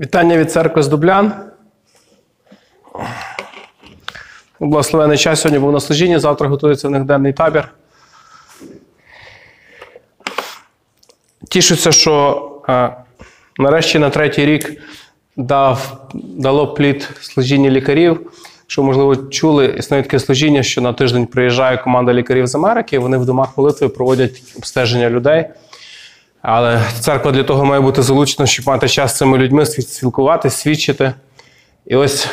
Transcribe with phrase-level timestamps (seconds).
[0.00, 1.32] Вітання від церкви з Дублян.
[4.60, 7.68] Благословений час сьогодні був на служінні, завтра готується в них денний табір.
[11.48, 12.96] Тішуся, що е,
[13.58, 14.82] нарешті на третій рік
[15.36, 18.30] дав, дало плід служіння лікарів.
[18.66, 23.18] Що, можливо, чули, існує таке служіння, що на тиждень приїжджає команда лікарів з Америки, вони
[23.18, 25.50] в домах молитви проводять обстеження людей.
[26.42, 31.12] Але церква для того має бути залучена, щоб мати час з цими людьми спілкуватися, свідчити.
[31.86, 32.28] І ось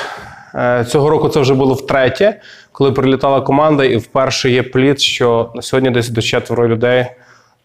[0.56, 5.52] е, цього року це вже було втретє, коли прилітала команда, і вперше є плід, що
[5.56, 7.06] на сьогодні десь до четверо людей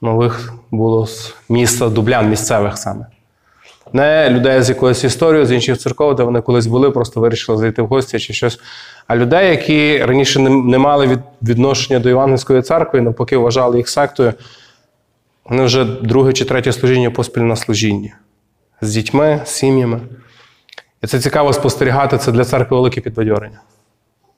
[0.01, 3.07] нових було з міста Дублян, місцевих саме.
[3.93, 7.83] Не людей з якоюсь історією, з інших церков, де вони колись були, просто вирішили зайти
[7.83, 8.59] в гості чи щось.
[9.07, 14.33] А людей, які раніше не мали відношення до Івангельської церкви, навпаки, вважали їх сектою.
[15.45, 18.13] Вони вже друге чи третє служіння поспіль на служінні
[18.81, 20.01] з дітьми, з сім'ями.
[21.03, 23.61] І це цікаво спостерігати, це для церкви велике підбадьорення.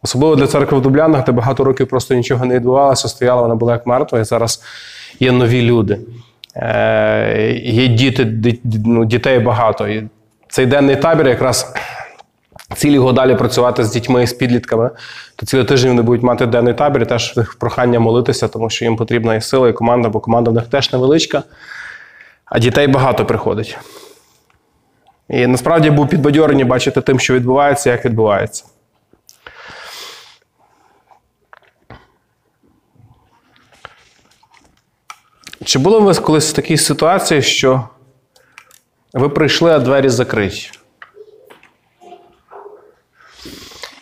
[0.03, 3.73] Особливо для церкви в Дублянах, де багато років просто нічого не відбувалося, стояла, вона була
[3.73, 4.63] як мертва, і зараз
[5.21, 5.99] є нові люди.
[6.57, 9.89] Е, Є діти, ді- ну, дітей багато.
[9.89, 10.09] І
[10.49, 11.75] цей денний табір якраз
[12.75, 14.91] цілі його далі працювати з дітьми і з підлітками,
[15.37, 18.97] то цілий тиждень вони будуть мати денний табір і теж прохання молитися, тому що їм
[18.97, 21.43] потрібна і сила, і команда, бо команда в них теж невеличка,
[22.45, 23.79] а дітей багато приходить.
[25.29, 28.65] І насправді був підбадьорені бачити тим, що відбувається, як відбувається.
[35.65, 37.89] Чи було у вас колись в такій ситуації, що
[39.13, 40.71] ви прийшли, а двері закриті?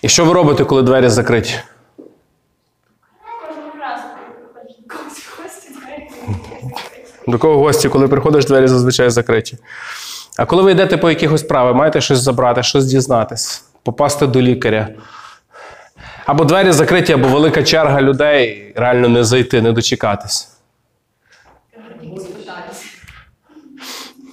[0.05, 1.55] І що ви робите, коли двері закриті?
[3.49, 4.03] Кожного разу,
[4.89, 6.11] коли в гості, двері
[7.27, 9.59] До кого гості, коли приходиш, двері зазвичай закриті.
[10.37, 14.89] А коли ви йдете по якихось справи, маєте щось забрати, щось дізнатись, попасти до лікаря.
[16.27, 20.49] Або двері закриті, або велика черга людей, реально не зайти, не дочекатись.
[22.21, 22.85] спитатися.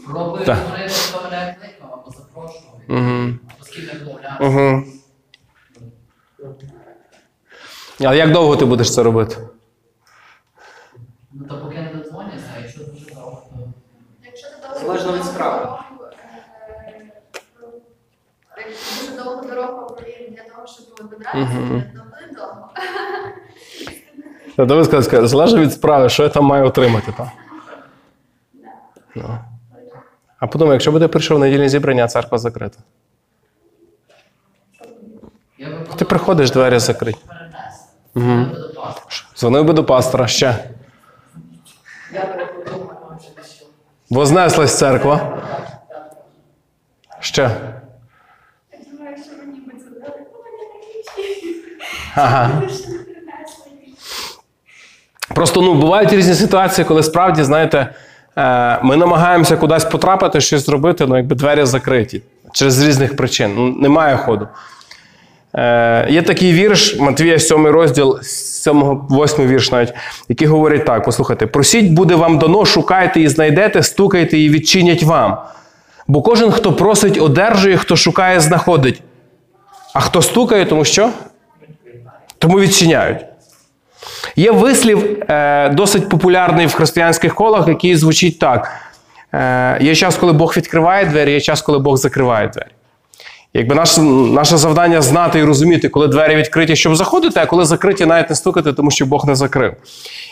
[0.05, 0.55] Говорити,
[0.89, 2.99] хто мене кликав або запрошував, Угу.
[3.55, 4.37] або з ким не домовлявся.
[4.39, 4.83] Угу.
[8.05, 9.37] Але як довго ти будеш це робити?
[11.33, 13.67] Ну то поки не додзвоняться, а якщо дуже довго, то
[14.25, 15.59] Якщо ти довго Залежно від справи.
[15.65, 15.77] дорогу,
[18.57, 19.97] е, дуже довгу дорогу
[20.29, 21.83] для того, щоб вибиратися, Мгм.
[21.83, 22.69] це доволі довго.
[24.55, 27.11] Та залежить від справи, що я там маю отримати.
[27.17, 27.31] Там.
[29.15, 29.37] Ну.
[30.39, 32.77] А подумай, якщо ти прийшов на недільне зібрання, а церква закрита.
[35.57, 37.15] я би Ти приходиш, двері закриті.
[38.15, 38.45] Угу.
[39.37, 40.55] Дзвонив би до пастора ще.
[42.13, 42.35] Я.
[44.09, 45.41] Вознеслась церква.
[47.19, 47.51] Ще.
[52.15, 52.61] Ага.
[55.35, 57.95] Просто ну, бувають різні ситуації, коли справді, знаєте,
[58.37, 62.21] е, ми намагаємося кудись потрапити, щось зробити, ну якби двері закриті.
[62.51, 63.53] Через різних причин.
[63.55, 64.47] Ну, немає ходу.
[65.55, 69.93] Е, є такий вірш, Матвія 7 розділ, 7, 8 вірш навіть,
[70.29, 75.37] який говорить так: послухайте, просіть, буде вам дано, шукайте і знайдете, стукайте і відчинять вам.
[76.07, 79.01] Бо кожен, хто просить, одержує, хто шукає, знаходить.
[79.93, 81.09] А хто стукає, тому що?
[82.37, 83.25] Тому відчиняють.
[84.35, 88.71] Є вислів е, досить популярний в християнських колах, який звучить так:
[89.33, 92.71] е, є час, коли Бог відкриває двері, є час, коли Бог закриває двері.
[93.53, 98.05] Якби наше, наше завдання знати і розуміти, коли двері відкриті, щоб заходити, а коли закриті,
[98.05, 99.73] навіть не стукати, тому що Бог не закрив.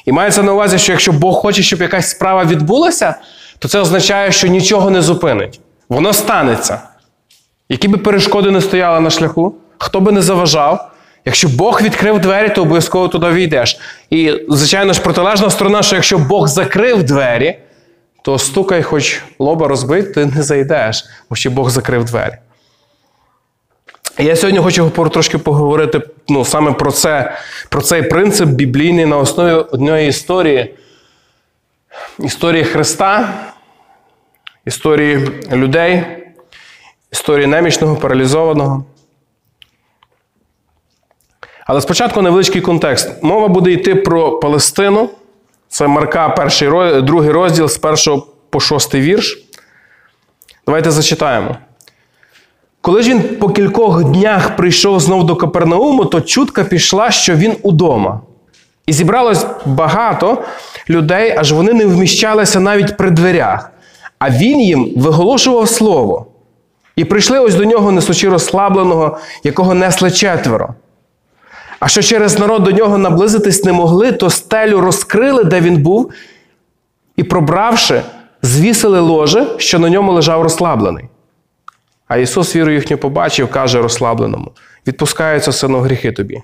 [0.05, 3.15] І мається на увазі, що якщо Бог хоче, щоб якась справа відбулася,
[3.59, 5.59] то це означає, що нічого не зупинить.
[5.89, 6.81] Воно станеться.
[7.69, 10.91] Які би перешкоди не стояли на шляху, хто би не заважав,
[11.25, 13.79] якщо Бог відкрив двері, то обов'язково туди війдеш.
[14.09, 17.59] І, звичайно ж, протилежна сторона, що якщо Бог закрив двері,
[18.21, 22.37] то стукай, хоч лоба розбить, ти не зайдеш, бо ще Бог закрив двері.
[24.19, 27.37] Я сьогодні хочу трошки поговорити ну, саме про це,
[27.69, 30.75] про цей принцип біблійний на основі однієї історії.
[32.19, 33.33] Історії Христа,
[34.65, 36.03] історії людей,
[37.11, 38.85] історії немічного, паралізованого.
[41.65, 43.23] Але спочатку невеличкий контекст.
[43.23, 45.09] Мова буде йти про Палестину.
[45.67, 49.43] Це Марка, перший, другий розділ з першого по шостий вірш.
[50.65, 51.57] Давайте зачитаємо.
[52.81, 57.55] Коли ж він по кількох днях прийшов знов до Капернауму, то чутка пішла, що він
[57.63, 58.21] удома.
[58.85, 60.43] І зібралось багато
[60.89, 63.71] людей, аж вони не вміщалися навіть при дверях.
[64.19, 66.25] А він їм виголошував слово.
[66.95, 70.73] І прийшли ось до нього, несучи розслабленого, якого несли четверо.
[71.79, 76.11] А що через народ до нього наблизитись не могли, то стелю розкрили, де він був,
[77.15, 78.01] і, пробравши,
[78.41, 81.05] звісили ложе, що на ньому лежав розслаблений.
[82.09, 84.51] А Ісус віру їхню побачив, каже розслабленому:
[84.87, 86.41] відпускаються сину гріхи тобі.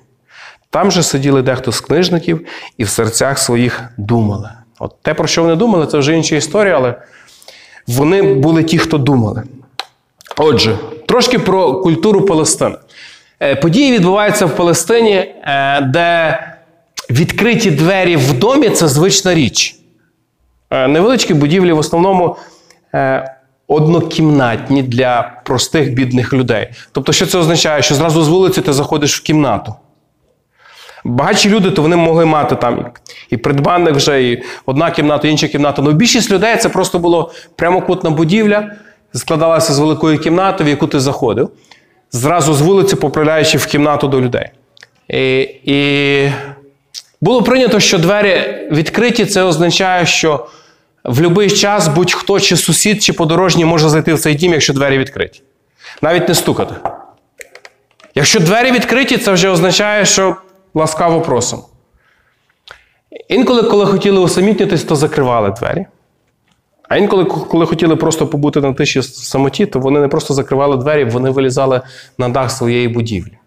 [0.70, 2.48] Там же сиділи дехто з книжників
[2.78, 4.50] і в серцях своїх думали.
[4.80, 6.96] От те, про що вони думали, це вже інша історія, але
[7.88, 9.44] вони були ті, хто думали.
[10.38, 10.78] Отже,
[11.08, 12.76] трошки про культуру Палестини.
[13.40, 16.40] Е, Події відбуваються в Палестині, е, де
[17.10, 19.76] відкриті двері в домі це звична річ.
[20.70, 22.38] Е, Невеличкі будівлі в основному
[23.68, 26.70] однокімнатні для простих бідних людей.
[26.92, 27.82] Тобто, що це означає?
[27.82, 29.76] Що зразу з вулиці ти заходиш в кімнату.
[31.06, 32.86] Багатші люди, то вони могли мати там
[33.30, 35.82] і- придбанник вже, і одна кімната, і інша кімната.
[35.82, 38.72] Ну, більшість людей це просто було прямокутна будівля,
[39.14, 41.50] складалася з великої кімнати, в яку ти заходив,
[42.12, 44.50] зразу з вулиці поправляючи в кімнату до людей.
[45.08, 46.32] І, і
[47.22, 50.48] було прийнято, що двері відкриті, це означає, що
[51.06, 54.98] в будь-який час будь-хто, чи сусід, чи подорожній може зайти в цей дім, якщо двері
[54.98, 55.42] відкриті.
[56.02, 56.76] Навіть не стукати.
[58.16, 60.36] Якщо двері відкриті, це вже означає, що
[60.74, 61.68] ласкаво просимо.
[63.30, 65.86] Інколи, коли хотіли усамітнитись, то закривали двері.
[66.90, 71.04] А інколи, коли хотіли просто побути на тиші самоті, то вони не просто закривали двері,
[71.04, 71.82] вони вилізали
[72.18, 73.38] на дах своєї будівлі.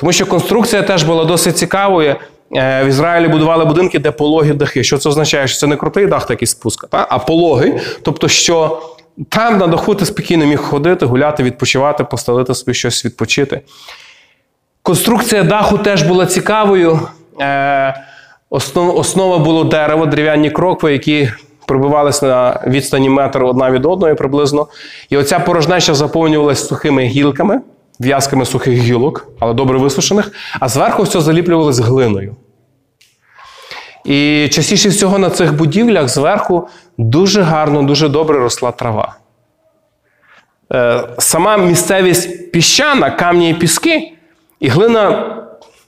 [0.00, 2.16] Тому що конструкція теж була досить цікавою.
[2.56, 4.84] Е, В Ізраїлі будували будинки, де пологі дахи.
[4.84, 5.48] Що це означає?
[5.48, 7.06] Що це не крутий дах, такий спуска, та?
[7.10, 7.72] а пологий.
[8.02, 8.82] Тобто, що
[9.28, 13.60] там на даху ти спокійно міг ходити, гуляти, відпочивати, постелити собі щось відпочити.
[14.82, 17.00] Конструкція даху теж була цікавою.
[17.40, 17.94] Е,
[18.50, 21.30] основа було дерево, дерев'яні крокви, які
[21.66, 24.66] пробивалися на відстані метр одна від одної приблизно.
[25.10, 27.60] І оця порожнеча заповнювалася сухими гілками,
[28.00, 32.36] в'язками сухих гілок, але добре висушених, а зверху все заліплювалось глиною.
[34.04, 36.68] І частіше всього на цих будівлях зверху
[36.98, 39.16] дуже гарно, дуже добре росла трава.
[40.72, 44.12] Е, Сама місцевість піщана, камні і піски,
[44.60, 45.36] і глина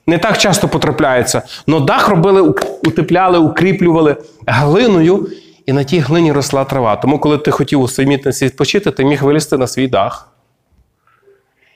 [0.06, 1.42] не так часто потрапляється.
[1.66, 2.40] Но дах робили,
[2.86, 4.16] утепляли, укріплювали
[4.46, 5.28] глиною,
[5.66, 6.96] і на тій глині росла трава.
[6.96, 10.31] Тому, коли ти хотів у своїй самітниці відпочити, ти міг вилізти на свій дах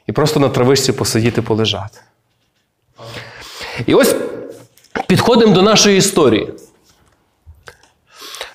[0.06, 2.00] і просто на травичці посидіти, полежати.
[3.86, 4.16] І ось
[5.06, 6.52] підходимо до нашої історії.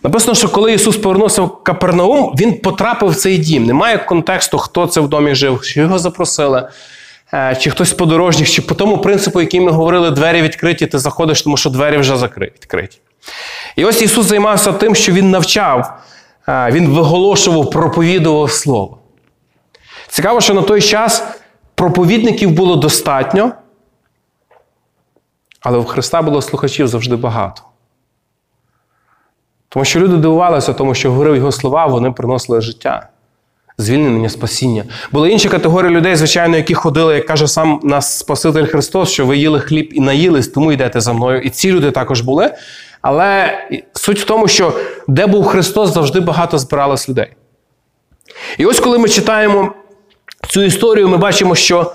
[0.03, 3.65] Написано, що коли Ісус повернувся в Капернаум, Він потрапив в цей дім.
[3.65, 6.69] Немає контексту, хто це в домі жив, чи його запросили,
[7.33, 10.99] е, чи хтось з подорожніх, чи по тому принципу, який ми говорили, двері відкриті, ти
[10.99, 12.97] заходиш, тому що двері вже відкриті.
[13.75, 15.93] І ось Ісус займався тим, що Він навчав,
[16.47, 18.97] е, Він виголошував, проповідував Слово.
[20.07, 21.23] Цікаво, що на той час
[21.81, 23.51] проповідників було достатньо,
[25.59, 27.61] але в Христа було слухачів завжди багато.
[29.69, 33.07] Тому що люди дивувалися, тому що говорив його слова, вони приносили життя,
[33.77, 34.83] звільнення, спасіння.
[35.11, 39.37] Були інші категорії людей, звичайно, які ходили, як каже сам нас Спаситель Христос, що ви
[39.37, 41.41] їли хліб і наїлись, тому йдете за мною.
[41.41, 42.53] І ці люди також були.
[43.01, 43.53] Але
[43.93, 44.73] суть в тому, що
[45.07, 47.27] де був Христос, завжди багато збиралось людей.
[48.57, 49.73] І ось коли ми читаємо
[50.51, 51.93] цю історію, ми бачимо, що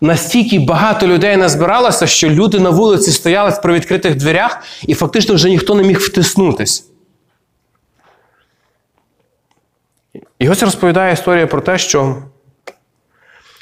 [0.00, 5.48] настільки багато людей назбиралося, що люди на вулиці стояли при відкритих дверях, і фактично вже
[5.48, 6.90] ніхто не міг втиснутись.
[10.38, 12.22] І ось розповідає історія про те, що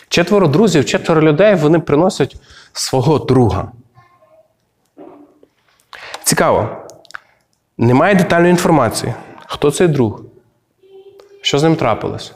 [0.09, 2.37] четверо друзів, четверо людей вони приносять
[2.73, 3.73] свого друга.
[6.25, 6.69] Цікаво.
[7.78, 9.14] Немає детальної інформації,
[9.47, 10.21] хто цей друг,
[11.43, 12.33] що з ним трапилось.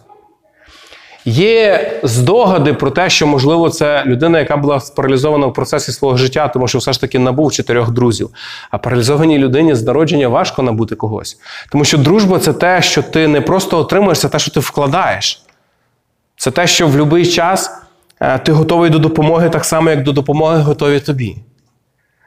[1.25, 6.49] Є здогади про те, що, можливо, це людина, яка була спаралізована в процесі свого життя,
[6.49, 8.31] тому що все ж таки набув чотирьох друзів.
[8.71, 11.39] А паралізованій людині з народження важко набути когось.
[11.73, 15.43] Тому що дружба це те, що ти не просто отримуєш, це те, що ти вкладаєш.
[16.37, 17.71] Це те, що в будь-який час
[18.21, 21.37] е, ти готовий до допомоги, так само, як до допомоги готові тобі.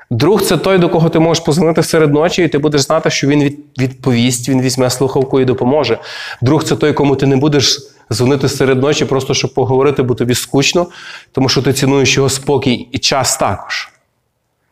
[0.10, 3.28] Друг це той, до кого ти можеш позвонити серед ночі, і ти будеш знати, що
[3.28, 5.98] він відповість, він візьме слухавку і допоможе.
[6.42, 10.36] Друг це той, кому ти не будеш дзвонити серед ночі, просто щоб поговорити, бо тобі
[10.36, 10.88] скучно,
[11.32, 13.90] тому що ти цінуєш його спокій і час також.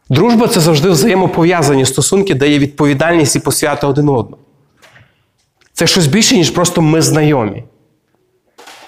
[0.10, 4.38] Дружба це завжди взаємопов'язані стосунки, де є відповідальність і посвята один одному.
[5.74, 7.64] Це щось більше, ніж просто ми знайомі.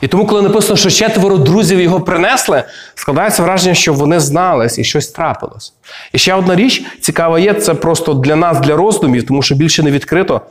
[0.02, 2.64] І тому, коли написано, що четверо друзів його принесли,
[2.96, 5.74] складається враження, що вони знались і щось трапилось.
[6.14, 9.84] І ще одна річ цікава є, це просто для нас, для роздумів, тому що більше
[9.84, 10.42] не відкрито.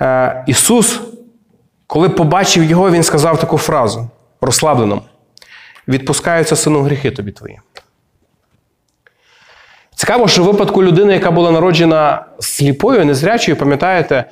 [0.00, 1.00] Е, Ісус
[1.88, 4.08] Коли побачив його, він сказав таку фразу
[4.40, 5.02] розслаблено:
[5.88, 7.60] відпускаються сину гріхи тобі твої.
[9.94, 14.24] Цікаво, що в випадку людини, яка була народжена сліпою, незрячою, пам'ятаєте,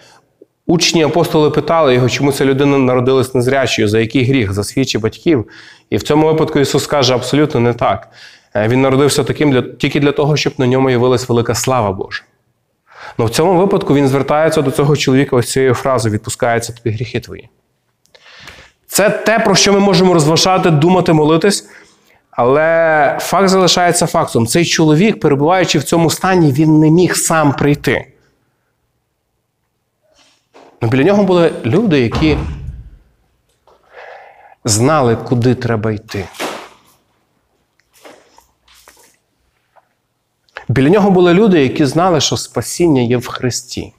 [0.67, 4.99] учні апостоли питали його, чому ця людина народилась незрячою, за який гріх, за свій чи
[4.99, 5.49] батьків.
[5.91, 8.09] І в цьому випадку Ісус каже абсолютно не так.
[8.57, 12.23] Е, Він народився таким для, тільки для того, щоб на ньому явилась велика слава Божа.
[13.19, 17.21] Ну в цьому випадку він звертається до цього чоловіка ось цією фразою: відпускаються тобі гріхи
[17.21, 17.49] твої.
[18.87, 21.69] Це те, про що ми можемо розважати, думати, молитись.
[22.31, 24.47] Але факт залишається фактом.
[24.47, 28.13] Цей чоловік, перебуваючи в цьому стані, він не міг сам прийти.
[30.83, 32.37] Ну, біля нього були люди, які
[34.65, 36.25] знали, куди треба йти.
[40.69, 43.93] Біля нього були люди, які знали, що спасіння є в Христі.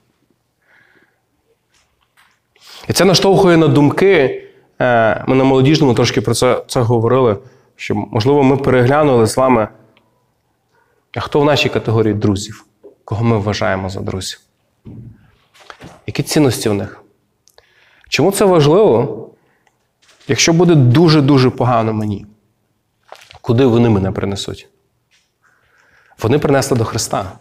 [2.88, 4.44] І це наштовхує на думки.
[4.82, 7.38] е, Ми на молодіжному трошки про це, це говорили,
[7.76, 9.68] що, можливо, ми переглянули з вами,
[11.16, 12.66] а хто в нашій категорії друзів,
[13.06, 14.40] кого ми вважаємо за друзів.
[16.08, 17.04] Які цінності в них?
[18.10, 19.24] Чому це важливо?
[20.28, 22.26] Якщо буде дуже-дуже погано мені,
[23.42, 24.70] куди вони мене принесуть?
[26.20, 27.32] Вони принесли до Христа.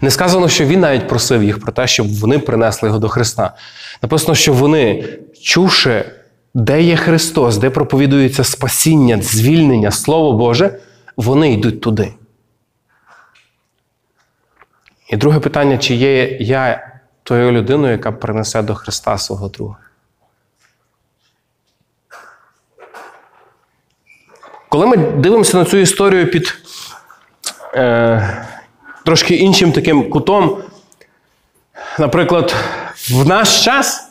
[0.00, 3.54] Не сказано, що він навіть просив їх про те, щоб вони принесли його до Христа.
[4.02, 5.08] Написано, що вони,
[5.42, 6.04] чувши,
[6.54, 10.78] де є Христос, де проповідується спасіння, звільнення, Слово Боже,
[11.16, 12.14] вони йдуть туди.
[15.08, 19.76] І друге питання: чи є я тою людиною, яка принесе до Христа свого друга?
[24.68, 26.63] Коли ми дивимося на цю історію під
[27.74, 28.46] е,
[29.04, 30.56] трошки іншим таким кутом,
[31.98, 32.54] наприклад,
[33.10, 34.08] в наш час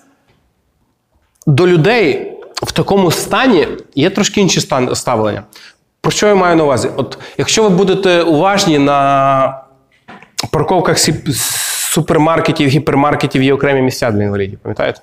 [1.47, 4.59] до людей в такому стані є трошки інші
[4.93, 5.43] ставлення.
[6.01, 6.89] Про що я маю на увазі?
[6.95, 9.61] От якщо ви будете уважні на
[10.51, 10.97] парковках
[11.93, 15.01] супермаркетів, гіпермаркетів є окремі місця для інвалідів, пам'ятаєте?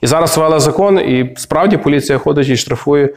[0.00, 3.14] І зараз ввели закон, і справді поліція ходить і штрафує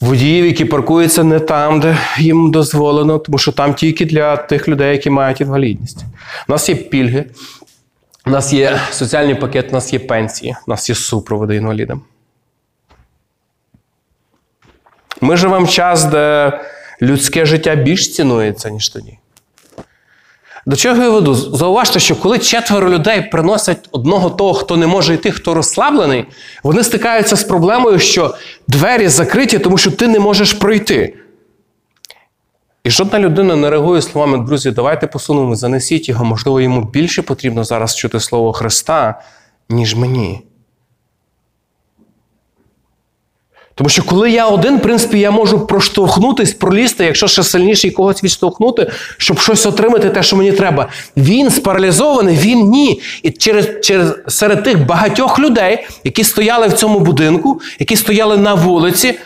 [0.00, 4.92] водіїв, які паркуються не там, де їм дозволено, тому що там тільки для тих людей,
[4.92, 6.04] які мають інвалідність.
[6.48, 7.24] У нас є пільги,
[8.26, 12.02] у нас є соціальний пакет, у нас є пенсії, у нас є супроводи інвалідам.
[15.20, 16.52] Ми живемо в час, де
[17.02, 19.18] людське життя більш цінується, ніж тоді.
[20.66, 21.34] До чого я веду?
[21.34, 26.24] Зауважте, що коли четверо людей приносять одного того, хто не може йти, хто розслаблений,
[26.62, 28.34] вони стикаються з проблемою, що
[28.68, 31.14] двері закриті, тому що ти не можеш пройти.
[32.84, 37.64] І жодна людина не реагує словами, друзі, давайте посунемо, занесіть його, можливо, йому більше потрібно
[37.64, 39.22] зараз чути слово Христа,
[39.68, 40.45] ніж мені.
[43.76, 48.24] Тому що коли я один, в принципі, я можу проштовхнутись, пролізти, якщо ще сильніший когось
[48.24, 50.88] відштовхнути, щоб щось отримати, те, що мені треба.
[51.16, 53.00] Він спаралізований, він ні.
[53.22, 58.54] І через, через серед тих багатьох людей, які стояли в цьому будинку, які стояли на
[58.54, 59.18] вулиці,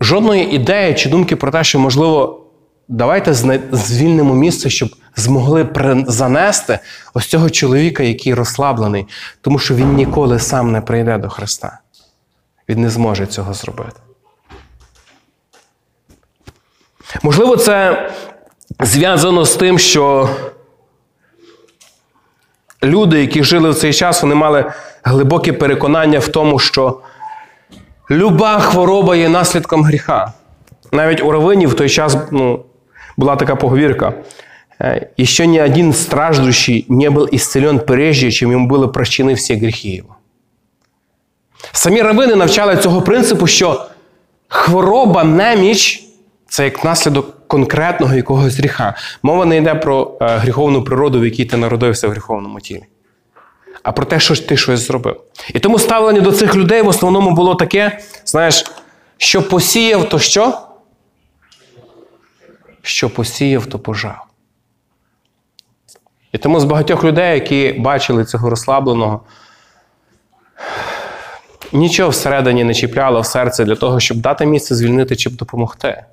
[0.00, 2.44] жодної ідеї чи думки про те, що, можливо,
[2.88, 3.34] давайте
[3.72, 5.68] звільнимо місце, щоб змогли
[6.06, 6.78] занести
[7.14, 9.06] ось цього чоловіка, який розслаблений,
[9.40, 11.78] тому що він ніколи сам не прийде до Христа.
[12.69, 13.99] Він не зможе цього зробити.
[17.23, 18.09] Можливо, це
[18.79, 20.29] зв'язано з тим, що
[22.83, 24.71] люди, які жили в цей час, вони мали
[25.03, 27.01] глибоке переконання в тому, що
[28.11, 30.33] люба хвороба є наслідком гріха.
[30.91, 32.65] Навіть у равині в той час ну,
[33.17, 34.13] була така поговірка.
[34.81, 39.89] Е, «Еще ни один страждущий не был исцелен прежде, чем ему были прощены все грехи
[39.89, 40.12] его».
[41.72, 43.86] Самі равини навчали цього принципу, що
[44.48, 46.04] хвороба, неміч
[46.48, 48.94] це як наслідок конкретного якогось гріха.
[49.22, 52.84] Мова не йде про е, гріховну природу, в якій ти народився в гріховному тілі,
[53.82, 55.20] а про те, що ти щось зробив.
[55.54, 58.64] І тому ставлення до цих людей в основному було таке: знаєш,
[59.18, 60.58] що посіяв, то що?
[62.82, 64.24] Що посіяв, то пожав.
[66.32, 69.20] І тому з багатьох людей, які бачили цього розслабленого,
[71.74, 76.04] нічого всередині не чіпляло в серце для того, щоб дати місце звільнити чи допомогти.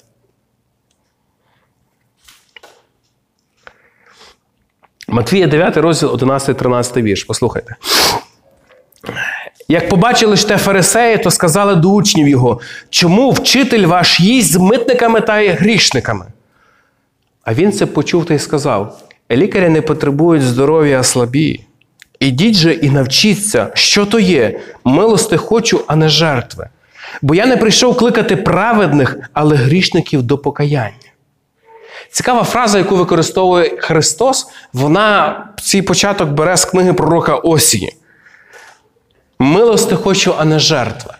[5.07, 7.23] Матвія 9 розділ 11-13 вірш.
[7.23, 7.75] Послухайте.
[9.67, 14.55] Як побачили ж те фарисеї, то сказали до учнів його, чому вчитель ваш їсть з
[14.55, 16.25] митниками та грішниками?
[17.43, 19.01] А він це почув та й сказав:
[19.31, 21.65] лікарі не потребують здоров'я, а слабі.
[22.21, 24.59] Ідіть же і навчіться, що то є.
[24.83, 26.69] Милости хочу, а не жертви.
[27.21, 31.11] Бо я не прийшов кликати праведних, але грішників до покаяння.
[32.11, 37.95] Цікава фраза, яку використовує Христос, вона цей початок бере з книги пророка Осії.
[39.39, 41.13] Милости хочу, а не жертви.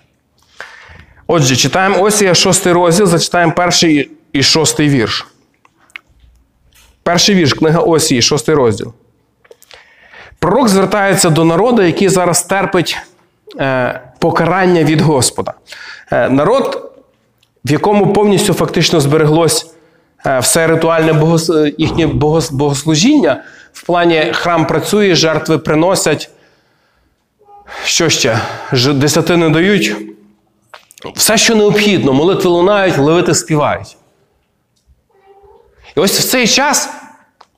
[1.28, 5.28] Отже, читаємо Осія, шостий розділ, зачитаємо перший і шостий вірш.
[7.04, 8.94] Перший вірш, книга Осії, шостий розділ.
[10.42, 12.98] Пророк звертається до народу, який зараз терпить
[13.60, 15.54] е, покарання від Господа.
[16.12, 16.92] Е, народ,
[17.66, 19.74] в якому повністю фактично збереглось
[20.26, 21.52] е, все ритуальне богос...
[21.78, 22.52] їхнє богос...
[22.52, 23.44] богослужіння,
[23.74, 26.30] в плані храм працює, жертви приносять.
[27.84, 28.40] Що ще?
[28.94, 29.96] Десятини дають.
[31.16, 33.98] Все, що необхідно, молитви лунають, левити співають.
[35.98, 36.90] І ось в цей час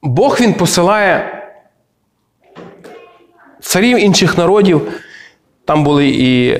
[0.01, 1.42] Бог він посилає
[3.63, 4.81] царів інших народів.
[5.65, 6.59] Там були і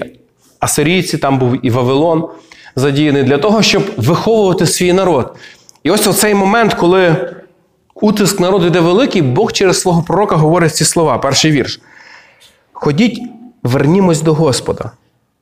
[0.59, 2.29] асирійці, там був і Вавилон
[2.75, 5.35] задіяний для того, щоб виховувати свій народ.
[5.83, 7.15] І ось у цей момент, коли
[7.93, 11.17] утиск народу йде великий, Бог через свого пророка говорить ці слова.
[11.17, 11.81] Перший вірш.
[12.73, 13.21] Ходіть,
[13.63, 14.91] вернімось до Господа,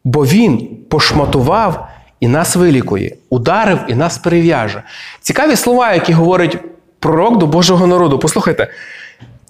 [0.04, 1.88] бо Він пошматував
[2.20, 4.84] і нас вилікує, ударив і нас перев'яже.
[5.22, 6.58] Цікаві слова, які говорить
[7.00, 8.20] пророк до Божого народу.
[8.20, 8.68] Послухайте,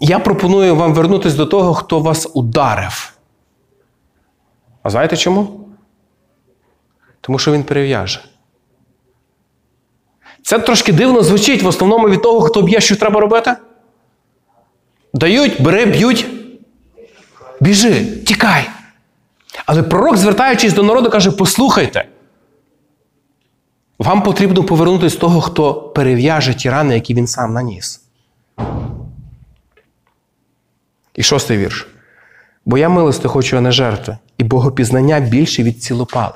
[0.02, 3.14] я пропоную вам вернутися до того, хто вас ударив.
[4.84, 5.68] А знаєте чому?
[7.22, 8.22] Тому що він перев'яже.
[10.44, 13.56] Це трошки дивно звучить в основному від того, хто б'є, що треба робити.
[15.14, 16.28] Дають, бери, б'ють.
[17.60, 18.70] Біжи, тікай.
[19.66, 22.08] Але пророк, звертаючись до народу, каже: послухайте.
[24.00, 28.01] Вам потрібно повернутися до того, хто перев'яже ті рани, які він сам наніс.
[31.22, 31.88] І шостий вірш.
[32.66, 36.34] Бо я милости хочу, а не жертви, і богопізнання більше від цілопали.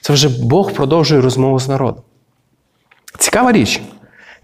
[0.00, 2.02] Це вже Бог продовжує розмову з народом.
[3.18, 3.80] Цікава річ.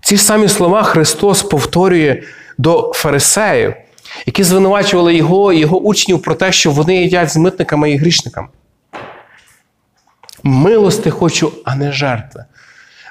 [0.03, 2.23] Ці ж самі слова Христос повторює
[2.59, 3.75] до фарисеїв,
[4.27, 8.49] які звинувачували його і його учнів про те, що вони їдять з митниками і грішниками.
[10.43, 12.45] Милости хочу, а не жертви.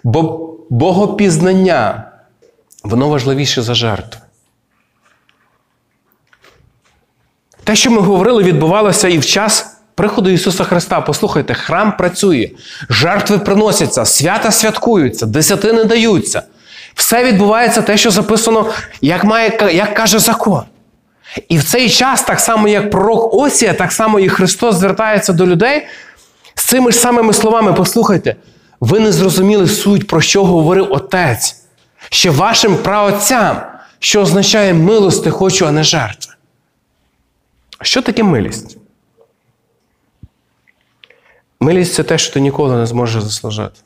[0.04, 2.12] Бо богопізнання,
[2.84, 4.22] воно важливіше за жертви.
[7.70, 11.02] Те, що ми говорили, відбувалося і в час приходу Ісуса Христа.
[11.02, 12.50] Послухайте, храм працює,
[12.90, 16.42] жертви приносяться, свята святкуються, десятини даються.
[16.96, 18.66] Все відбувається те, що записано,
[19.02, 20.64] як, має, як каже закон.
[21.50, 25.48] І в цей час, так само як пророк Осія, так само і Христос звертається до
[25.48, 25.88] людей
[26.56, 27.74] з цими ж самими словами.
[27.74, 28.36] Послухайте,
[28.80, 31.56] ви не зрозуміли суть, про що говорив Отець,
[32.10, 33.62] ще вашим праотцям,
[34.00, 36.34] що означає милости хочу, а не жертви.
[37.82, 38.78] Що таке милість?
[41.60, 43.80] Милість це те, що ти ніколи не зможеш заслужити.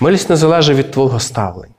[0.00, 1.74] Милість не залежить від твого ставлення.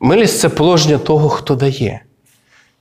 [0.00, 2.04] Милість це положення того, хто дає.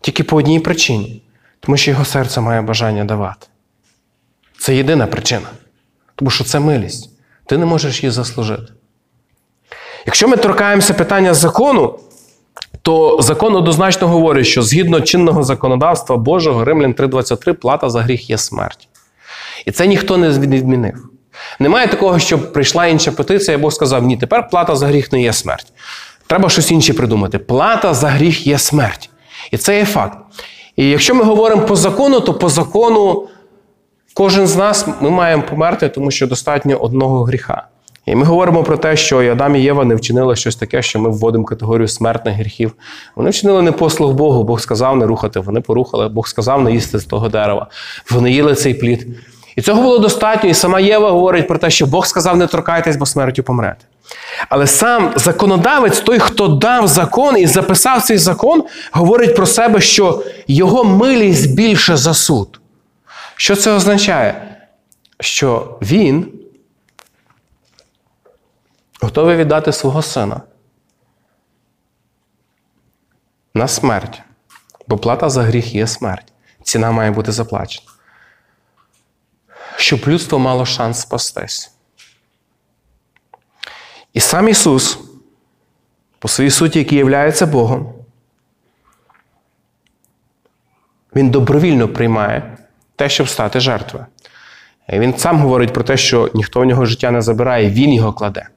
[0.01, 1.21] Тільки по одній причині,
[1.59, 3.47] тому що його серце має бажання давати.
[4.59, 5.47] Це єдина причина.
[6.15, 7.09] Тому що це милість.
[7.45, 8.73] Ти не можеш її заслужити.
[10.05, 11.99] Якщо ми торкаємося питання закону,
[12.81, 18.37] то закон однозначно говорить, що згідно чинного законодавства Божого, Римлян 3.23, плата за гріх є
[18.37, 18.87] смерть.
[19.65, 21.09] І це ніхто не відмінив.
[21.59, 25.21] Немає такого, щоб прийшла інша петиція, і Бог сказав, ні, тепер плата за гріх не
[25.21, 25.73] є смерть.
[26.27, 27.39] Треба щось інше придумати.
[27.39, 29.09] Плата за гріх є смерть.
[29.51, 30.17] І це є факт.
[30.75, 33.27] І якщо ми говоримо по закону, то по закону
[34.13, 37.67] кожен з нас ми маємо померти, тому що достатньо одного гріха.
[38.05, 40.99] І ми говоримо про те, що і Адам і Єва не вчинили щось таке, що
[40.99, 42.73] ми вводимо категорію смертних гріхів.
[43.15, 47.05] Вони вчинили непослух Богу, Бог сказав не рухати, вони порухали, Бог сказав не їсти з
[47.05, 47.67] того дерева.
[48.11, 49.07] Вони їли цей плід.
[49.55, 50.49] І цього було достатньо.
[50.49, 53.85] І сама Єва говорить про те, що Бог сказав, не торкайтесь, бо смертю помрете.
[54.49, 60.23] Але сам законодавець, той, хто дав закон і записав цей закон, говорить про себе, що
[60.47, 62.59] його милість більше за суд.
[63.35, 64.57] Що це означає?
[65.19, 66.25] Що він
[69.03, 70.41] готовий віддати свого сина
[73.53, 74.21] на смерть.
[74.87, 76.33] Бо плата за гріх є смерть.
[76.63, 77.87] Ціна має бути заплачена.
[79.77, 81.71] Щоб людство мало шанс спастись.
[84.13, 84.99] І сам Ісус,
[86.19, 87.93] по своїй суті, який являється Богом,
[91.15, 92.57] Він добровільно приймає
[92.95, 94.05] те, щоб стати жертвою.
[94.89, 98.47] Він сам говорить про те, що ніхто в нього життя не забирає, Він його кладе.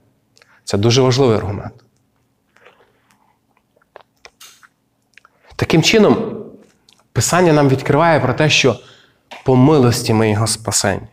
[0.67, 1.73] Це дуже важливий аргумент.
[5.57, 6.33] Таким чином,
[7.13, 8.77] Писання нам відкриває про те, що
[9.45, 11.07] по милості ми його спасені.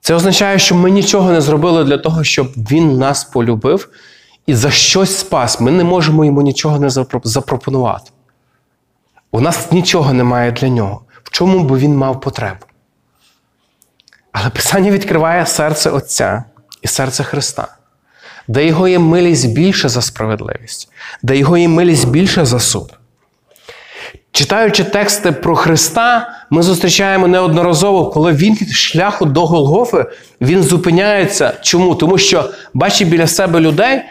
[0.00, 3.88] Це означає, що ми нічого не зробили для того, щоб він нас полюбив
[4.46, 5.60] і за щось спас.
[5.60, 6.90] Ми не можемо йому нічого не
[7.24, 8.10] запропонувати.
[9.30, 11.02] У нас нічого немає для нього.
[11.22, 12.66] В чому би він мав потребу?
[14.32, 16.44] Але Писання відкриває серце Отця
[16.82, 17.68] і серце Христа,
[18.48, 20.88] де його є милість більше за справедливість,
[21.22, 22.92] де його є милість більше за суд.
[24.32, 30.06] Читаючи тексти про Христа, ми зустрічаємо неодноразово, коли він шляху до Голгофи
[30.40, 31.52] він зупиняється.
[31.62, 31.94] Чому?
[31.94, 34.02] Тому що бачить біля себе людей,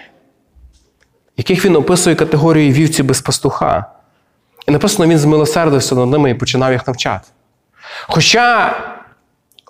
[1.38, 3.86] яких він описує категорією вівці без пастуха.
[4.68, 7.28] І написано, він змилосердився над ними і починав їх навчати.
[8.08, 8.76] Хоча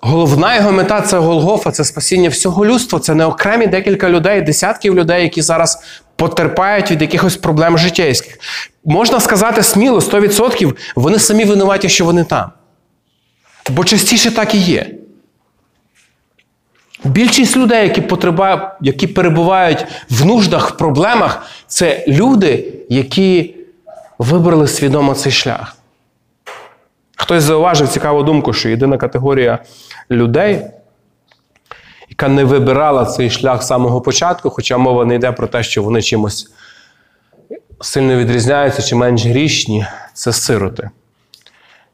[0.02, 4.94] головна його мета це Голгофа, це спасіння всього людства, це не окремі декілька людей, десятків
[4.94, 5.82] людей, які зараз
[6.16, 8.38] потерпають від якихось проблем життєйських.
[8.84, 12.50] Можна сказати сміло, 100% вони самі винуваті, що вони там.
[13.70, 14.86] Бо частіше так і є.
[17.04, 18.02] Більшість людей, які,
[18.80, 23.54] які перебувають в нуждах, в проблемах, це люди, які
[24.18, 25.76] вибрали свідомо цей шлях.
[27.16, 29.58] Хтось зауважив цікаву думку, що єдина категорія
[30.10, 30.64] людей,
[32.08, 35.82] яка не вибирала цей шлях з самого початку, хоча мова не йде про те, що
[35.82, 36.50] вони чимось
[37.80, 40.90] сильно відрізняються чи менш грішні, це сироти.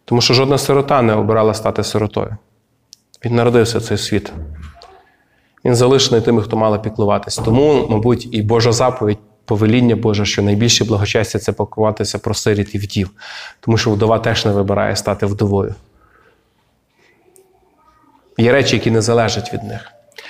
[0.05, 2.37] Тому що жодна сирота не обирала стати сиротою.
[3.25, 4.33] Він народився в цей світ.
[5.65, 7.37] Він залишений тими, хто мали піклуватись.
[7.37, 12.79] Тому, мабуть, і Божа заповідь, повеління Боже, що найбільше благочестя це пакуватися про сиріт і
[12.79, 13.11] вдів.
[13.61, 15.75] Тому що вдова теж не вибирає стати вдовою.
[18.39, 19.81] Є речі, які не залежать від них.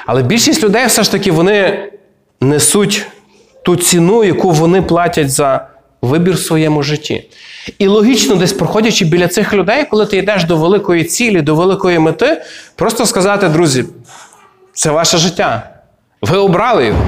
[0.06, 1.88] Але більшість людей все ж таки вони
[2.40, 3.06] несуть
[3.62, 5.66] ту ціну, яку вони платять за
[6.02, 7.30] вибір в своєму житті.
[7.78, 11.98] І логічно, десь проходячи біля цих людей, коли ти йдеш до великої цілі, до великої
[11.98, 12.42] мети,
[12.76, 13.84] просто сказати, друзі,
[14.72, 15.70] це ваше життя.
[16.22, 17.06] Ви обрали його.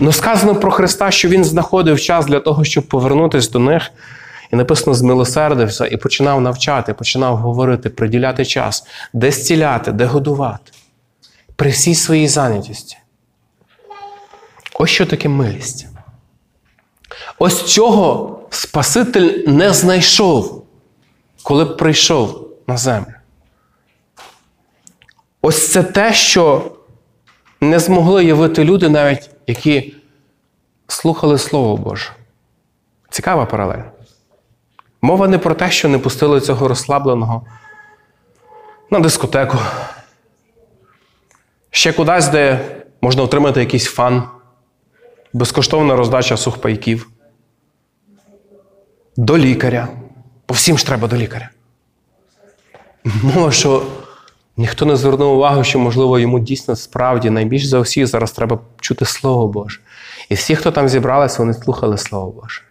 [0.00, 3.82] Ну сказано про Христа, що Він знаходив час для того, щоб повернутися до них.
[4.54, 10.72] І написано, змилосердився і починав навчати, починав говорити, приділяти час, де зціляти, де годувати.
[11.56, 12.98] При всій своїй зайнятості.
[14.74, 15.86] Ось що таке милість.
[17.38, 20.64] Ось чого Спаситель не знайшов,
[21.42, 23.14] коли б прийшов на землю.
[25.42, 26.72] Ось це те, що
[27.60, 29.94] не змогли явити люди, навіть які
[30.88, 32.10] слухали Слово Боже.
[33.10, 33.93] Цікава паралель.
[35.04, 37.46] Мова не про те, що не пустили цього розслабленого
[38.90, 39.58] на дискотеку.
[41.70, 42.60] Ще кудись, де
[43.00, 44.22] можна отримати якийсь фан,
[45.32, 47.10] безкоштовна роздача сухпайків.
[49.16, 49.88] До лікаря.
[50.46, 51.50] По всім ж треба до лікаря.
[53.04, 53.82] Мова, що
[54.56, 59.04] ніхто не звернув увагу, що, можливо, йому дійсно справді найбільш за всіх зараз треба чути
[59.04, 59.80] Слово Боже.
[60.28, 62.62] І всі, хто там зібрались, вони слухали Слово Боже.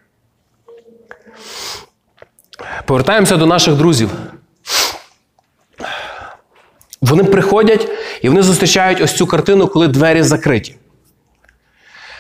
[2.86, 4.10] Повертаємося до наших друзів.
[7.02, 7.88] Вони приходять
[8.22, 10.76] і вони зустрічають ось цю картину, коли двері закриті.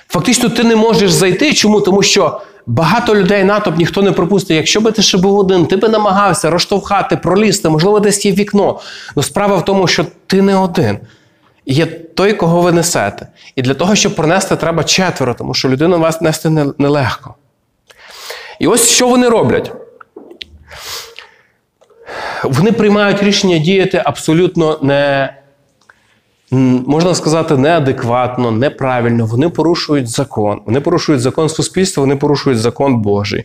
[0.07, 1.53] Фактично, ти не можеш зайти.
[1.53, 1.81] Чому?
[1.81, 4.57] Тому що багато людей натовп ніхто не пропустить.
[4.57, 8.79] Якщо би ти ще був один, ти би намагався розштовхати, пролізти, можливо, десь є вікно.
[9.15, 10.99] Але справа в тому, що ти не один.
[11.65, 13.27] Є той, кого ви несете.
[13.55, 17.35] І для того, щоб пронести, треба четверо, тому що людину вас нести нелегко.
[18.59, 19.71] І ось що вони роблять.
[22.43, 25.33] Вони приймають рішення діяти абсолютно не,
[26.87, 29.25] можна сказати, неадекватно, неправильно.
[29.25, 30.61] Вони порушують закон.
[30.65, 33.43] Вони порушують закон суспільства, вони порушують закон Божий.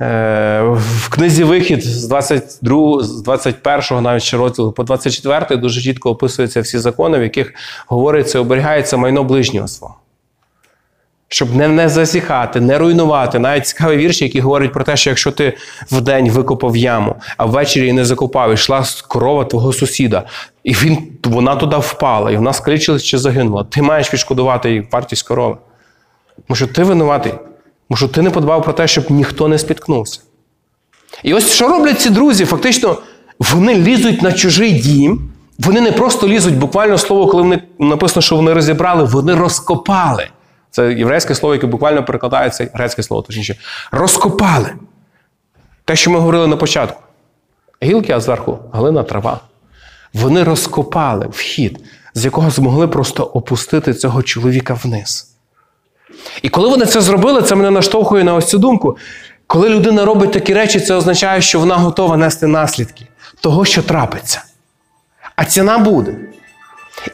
[0.00, 6.60] В книзі Вихід з 22, з 21 навіть ще розділу по 24 дуже чітко описуються
[6.60, 7.52] всі закони, в яких
[7.86, 9.99] говориться, оберігається майно ближнього свого.
[11.32, 13.38] Щоб не, не засіхати, не руйнувати.
[13.38, 15.56] Навіть цікаві вірші, які говорять про те, що якщо ти
[15.90, 20.26] вдень викопав яму, а ввечері її не закопав, йшла корова твого сусіда,
[20.64, 25.22] і він, вона туди впала, і вона скалічилась чи загинула, ти маєш відшкодувати їй вартість
[25.22, 25.56] корови.
[26.52, 27.32] Що ти винуватий,
[27.94, 30.20] що ти не подбав про те, щоб ніхто не спіткнувся.
[31.22, 32.44] І ось що роблять ці друзі?
[32.44, 32.96] Фактично,
[33.38, 38.36] вони лізуть на чужий дім, вони не просто лізуть, буквально слово, коли вони написано, що
[38.36, 40.28] вони розібрали, вони розкопали.
[40.70, 43.56] Це єврейське слово, яке буквально перекладається, грецьке слово, точніше,
[43.90, 44.72] розкопали.
[45.84, 47.02] Те, що ми говорили на початку.
[47.82, 49.40] Гілки, а зверху глина, трава.
[50.14, 51.80] Вони розкопали вхід,
[52.14, 55.36] з якого змогли просто опустити цього чоловіка вниз.
[56.42, 58.96] І коли вони це зробили, це мене наштовхує на ось цю думку.
[59.46, 63.06] Коли людина робить такі речі, це означає, що вона готова нести наслідки
[63.40, 64.44] того, що трапиться.
[65.36, 66.14] А ціна буде.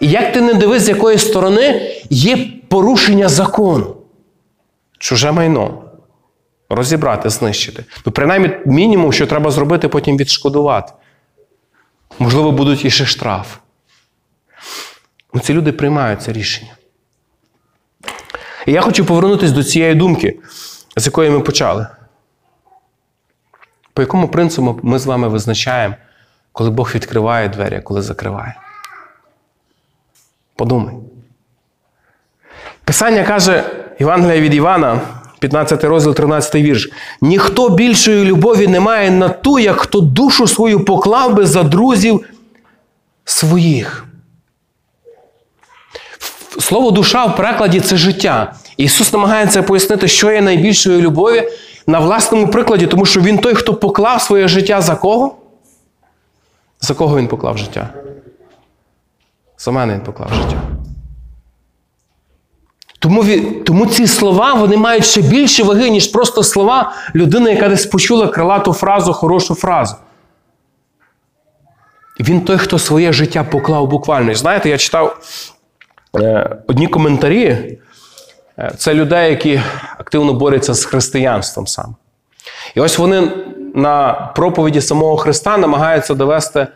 [0.00, 3.96] І як ти не дивись, з якої сторони є порушення закону,
[4.98, 5.82] чуже майно.
[6.68, 7.84] Розібрати, знищити.
[8.06, 10.92] Ну, принаймні, мінімум, що треба зробити, потім відшкодувати.
[12.18, 13.56] Можливо, будуть і ще штраф.
[15.34, 16.76] Ну, ці люди приймають це рішення.
[18.66, 20.38] І я хочу повернутися до цієї думки,
[20.96, 21.86] з якої ми почали.
[23.92, 25.94] По якому принципу ми з вами визначаємо,
[26.52, 28.54] коли Бог відкриває двері, коли закриває?
[30.56, 30.94] Подумай.
[32.86, 33.64] Писання каже
[34.00, 35.00] Євангелія від Івана,
[35.38, 36.90] 15 розділ, 13 вірш.
[37.20, 42.24] Ніхто більшої любові не має на ту, як хто душу свою поклав би за друзів
[43.24, 44.04] своїх.
[46.58, 48.52] Слово душа в перекладі це життя.
[48.76, 51.48] Ісус намагається пояснити, що є найбільшою любові
[51.86, 55.36] на власному прикладі, тому що Він той, хто поклав своє життя за кого?
[56.80, 57.88] За кого він поклав життя?
[59.58, 60.75] За мене він поклав життя.
[63.06, 63.24] Тому,
[63.66, 68.28] тому ці слова вони мають ще більше ваги, ніж просто слова людини, яка десь почула
[68.28, 69.94] крилату фразу, хорошу фразу.
[72.20, 74.34] Він той, хто своє життя поклав буквально.
[74.34, 75.18] Знаєте, я читав
[76.16, 77.78] е, одні коментарі.
[78.58, 79.60] Е, Це людей, які
[79.98, 81.94] активно борються з християнством саме.
[82.74, 83.32] І ось вони
[83.74, 86.66] на проповіді самого Христа намагаються довести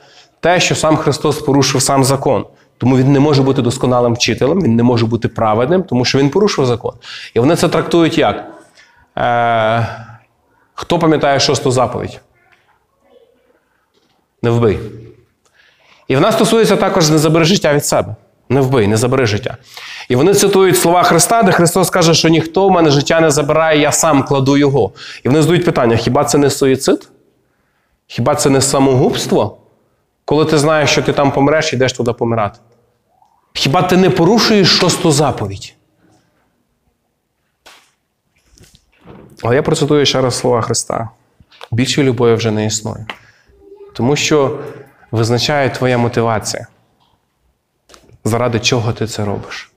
[0.41, 2.47] те, що сам Христос порушив сам закон.
[2.81, 6.31] Тому він не може бути досконалим вчителем, він не може бути праведним, тому що він
[6.31, 6.93] порушив закон.
[7.35, 8.47] І вони це трактують як?
[9.19, 9.87] Е,
[10.75, 12.21] хто пам'ятає шосту заповідь?
[14.43, 14.79] Не вбий.
[16.09, 18.15] І вона стосується також не забери життя від себе.
[18.49, 19.57] Не вбий, не забери життя.
[20.09, 23.81] І вони цитують слова Христа, де Христос каже, що ніхто в мене життя не забирає,
[23.81, 24.91] я сам кладу його.
[25.25, 27.09] І вони задають питання: хіба це не суїцид?
[28.07, 29.57] Хіба це не самогубство?
[30.25, 32.59] Коли ти знаєш, що ти там помреш, йдеш туди помирати.
[33.53, 35.75] Хіба ти не порушуєш шосту заповідь?
[39.43, 41.11] Але я процитую ще раз слова Христа.
[41.71, 43.07] Більшої любові вже не існує.
[43.95, 44.59] Тому що
[45.11, 46.67] визначає твоя мотивація.
[48.25, 49.73] Заради чого ти це робиш.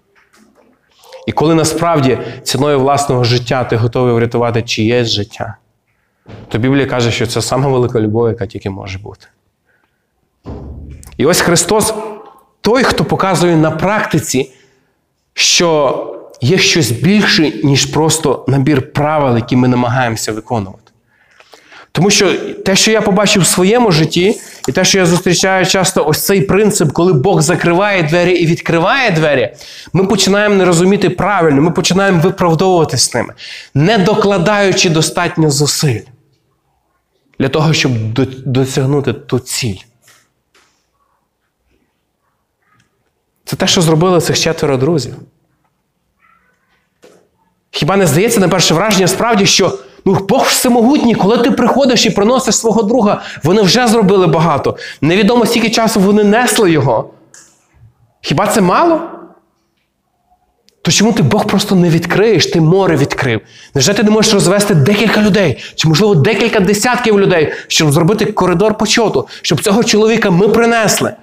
[1.27, 5.57] І коли насправді ціною власного життя ти готовий врятувати чиєсь життя,
[6.47, 9.27] то Біблія каже, що це сама велика любов, яка тільки може бути.
[11.17, 11.93] І ось Христос
[12.63, 14.51] той, хто показує на практиці,
[15.33, 16.09] що
[16.41, 20.79] є щось більше, ніж просто набір правил, які ми намагаємося виконувати.
[21.91, 22.33] Тому що
[22.65, 26.41] те, що я побачив в своєму житті, і те, що я зустрічаю часто, ось цей
[26.41, 29.53] принцип, коли Бог закриває двері і відкриває двері,
[29.93, 33.33] ми починаємо не розуміти правильно, ми починаємо виправдовуватись з ними,
[33.73, 35.99] не докладаючи достатньо зусиль
[37.39, 37.91] для того, щоб
[38.45, 39.77] досягнути ту ціль.
[43.45, 45.15] Це те, що зробили цих четверо друзів.
[47.71, 52.09] Хіба не здається на перше враження справді, що ну, Бог всемогутній, коли ти приходиш і
[52.09, 54.77] приносиш свого друга, вони вже зробили багато.
[55.01, 57.09] Невідомо скільки часу вони несли його.
[58.21, 59.01] Хіба це мало?
[60.81, 63.41] То чому ти Бог просто не відкриєш, ти море відкрив?
[63.75, 68.77] Невже ти не можеш розвести декілька людей, чи, можливо, декілька десятків людей, щоб зробити коридор
[68.77, 71.13] почоту, щоб цього чоловіка ми принесли?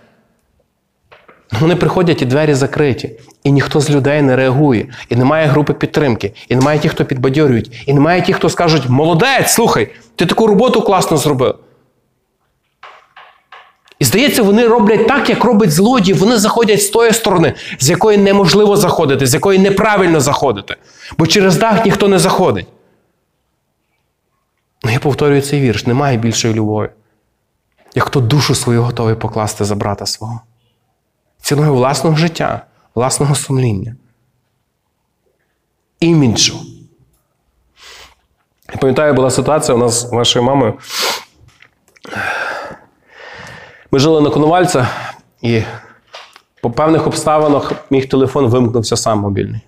[1.53, 3.11] Вони приходять і двері закриті,
[3.45, 7.85] і ніхто з людей не реагує, і немає групи підтримки, і немає тих, хто підбадьорюють,
[7.87, 11.55] і немає тих, хто скажуть: молодець, слухай, ти таку роботу класно зробив.
[13.99, 16.13] І здається, вони роблять так, як робить злодій.
[16.13, 20.77] Вони заходять з тої сторони, з якої неможливо заходити, з якої неправильно заходити.
[21.19, 22.67] Бо через дах ніхто не заходить.
[24.85, 26.89] Ну, я повторюю цей вірш: немає більшої любові.
[27.95, 30.41] Як хто душу свою готовий покласти за брата свого
[31.41, 33.97] ціною власного життя, власного сумління,
[36.01, 36.61] іміджу.
[38.73, 40.75] Я пам'ятаю, була ситуація у нас з вашою мамою.
[43.91, 44.89] Ми жили на Коновальця,
[45.43, 45.63] і
[46.63, 49.61] по певних обставинах мій телефон вимкнувся сам мобільний.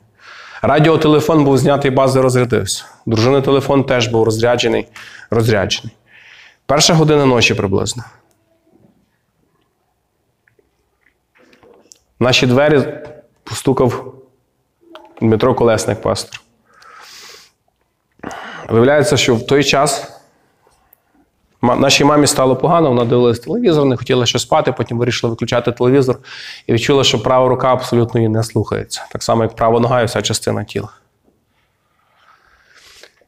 [0.62, 2.84] Радіотелефон був знятий, бази розрядився.
[3.06, 4.86] Дружини телефон теж був розряджений,
[5.30, 5.96] розряджений.
[6.66, 8.04] Перша година ночі приблизно.
[12.22, 12.82] Наші двері
[13.44, 14.14] постукав
[15.20, 16.40] Дмитро Колесник, пастор.
[18.68, 20.12] Виявляється, що в той час
[21.62, 26.18] нашій мамі стало погано, вона дивилась телевізор, не хотіла ще спати, потім вирішила виключати телевізор
[26.66, 29.06] і відчула, що права рука абсолютно її не слухається.
[29.12, 30.88] Так само, як права нога і вся частина тіла.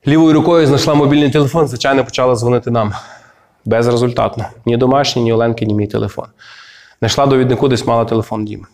[0.07, 2.93] Лівою рукою знайшла мобільний телефон, звичайно, почала дзвонити нам.
[3.65, 4.45] Безрезультатно.
[4.67, 6.27] Ні домашній, ні Оленки, ні мій телефон.
[6.99, 8.67] Знайшла довіднику, десь мала телефон Діми.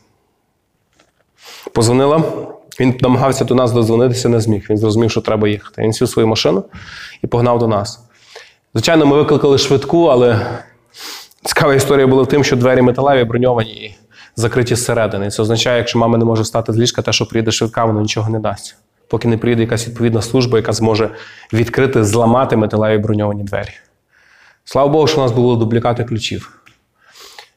[1.75, 2.23] Позвонила.
[2.81, 4.67] Він намагався до нас додзвонитися, не зміг.
[4.71, 5.83] Він зрозумів, що треба їхати.
[5.83, 6.65] Він сів свою машину
[7.23, 8.01] і погнав до нас.
[8.75, 10.47] Звичайно, ми викликали швидку, але
[11.45, 13.97] цікава історія була в тим, що двері металеві броньовані і
[14.37, 15.31] закриті зсередини.
[15.31, 18.31] Це означає, якщо мама не може встати з ліжка, те, що приїде швидка, воно нічого
[18.31, 18.77] не дасть.
[19.09, 21.11] Поки не приїде якась відповідна служба, яка зможе
[21.53, 23.73] відкрити, зламати металеві броньовані двері.
[24.65, 26.61] Слава Богу, що у нас були дублікати ключів.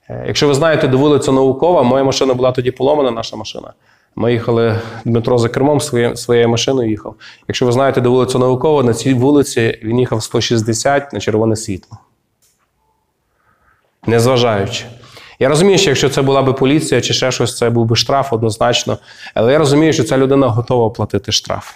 [0.09, 3.73] Е, Якщо ви знаєте, де вулиця Наукова, моя машина була тоді поломана, наша машина.
[4.15, 7.15] Ми їхали, Дмитро за кермом своє, своєю машиною їхав.
[7.47, 11.97] Якщо ви знаєте, де вулиця Наукова, на цій вулиці він їхав 160 на червоне світло.
[14.07, 14.85] Незважаючи.
[15.39, 18.33] Я розумію, що якщо це була би поліція чи ще щось, це був би штраф
[18.33, 18.97] однозначно.
[19.33, 21.73] Але я розумію, що ця людина готова платити штраф.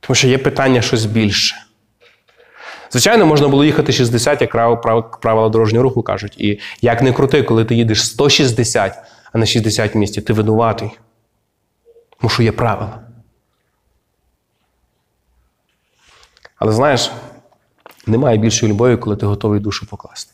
[0.00, 1.56] Тому що є питання щось більше.
[2.90, 6.34] Звичайно, можна було їхати 60, як прав- прав- правила дорожнього руху кажуть.
[6.38, 8.94] І як не крути, коли ти їдеш 160,
[9.32, 10.90] а не 60 в місті, ти винуватий.
[12.20, 13.00] Тому що є правила.
[16.58, 17.10] Але знаєш,
[18.06, 20.32] немає більшої любові, коли ти готовий душу покласти.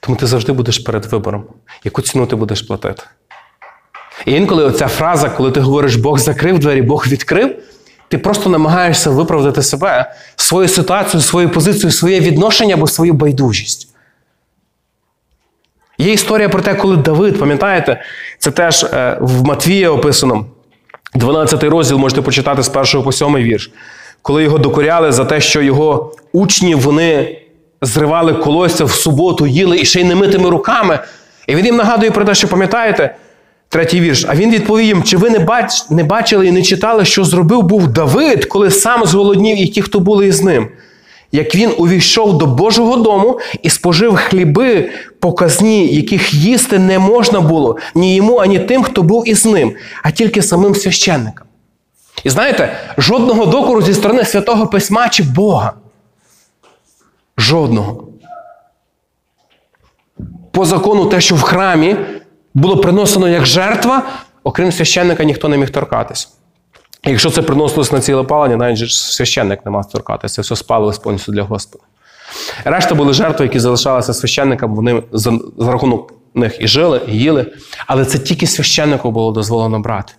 [0.00, 1.44] Тому ти завжди будеш перед вибором,
[1.84, 3.02] яку ціну ти будеш платити.
[4.26, 7.62] І інколи оця фраза, коли ти говориш Бог закрив двері, Бог відкрив,
[8.08, 13.87] ти просто намагаєшся виправдати себе, свою ситуацію, свою позицію, своє відношення або свою байдужість.
[15.98, 18.02] Є історія про те, коли Давид, пам'ятаєте,
[18.38, 20.44] це теж е, в Матвія описано,
[21.14, 23.70] 12 розділ можете почитати з 1 по 7 вірш,
[24.22, 27.38] коли його докоряли за те, що його учні вони
[27.82, 30.98] зривали колосся в суботу, їли і ще й немитими руками.
[31.46, 33.14] І він їм нагадує про те, що пам'ятаєте,
[33.68, 34.26] третій вірш.
[34.28, 37.62] А він відповів їм: чи ви не, бач, не бачили і не читали, що зробив
[37.62, 40.68] був Давид, коли сам зголоднів і ті, хто були із ним?
[41.32, 47.76] Як він увійшов до Божого дому і спожив хліби показні, яких їсти не можна було
[47.94, 51.46] ні йому, ані тим, хто був із ним, а тільки самим священникам.
[52.24, 55.72] І знаєте, жодного докору зі сторони святого письма чи Бога.
[57.38, 58.08] Жодного.
[60.50, 61.96] По закону, те, що в храмі
[62.54, 64.02] було приносено як жертва,
[64.44, 66.37] окрім священника, ніхто не міг торкатись.
[67.10, 71.32] Якщо це приносилось на ціле палення, навіть священник не мав торкатися, це все спалилось повністю
[71.32, 71.84] для Господа.
[72.64, 77.46] Решта були жертви, які залишалися священникам, вони за, за рахунок них і жили, і їли.
[77.86, 80.12] Але це тільки священнику було дозволено брати.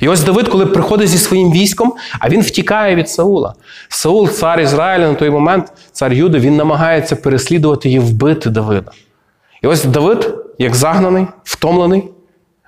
[0.00, 3.54] І ось Давид, коли приходить зі своїм військом, а він втікає від Саула.
[3.88, 8.90] Саул, цар Ізраїля, на той момент, цар Юди, він намагається переслідувати і вбити Давида.
[9.62, 12.04] І ось Давид, як загнаний, втомлений,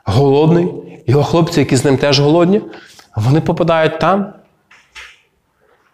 [0.05, 0.69] голодний,
[1.07, 2.61] його хлопці, які з ним теж голодні,
[3.17, 4.33] вони попадають там,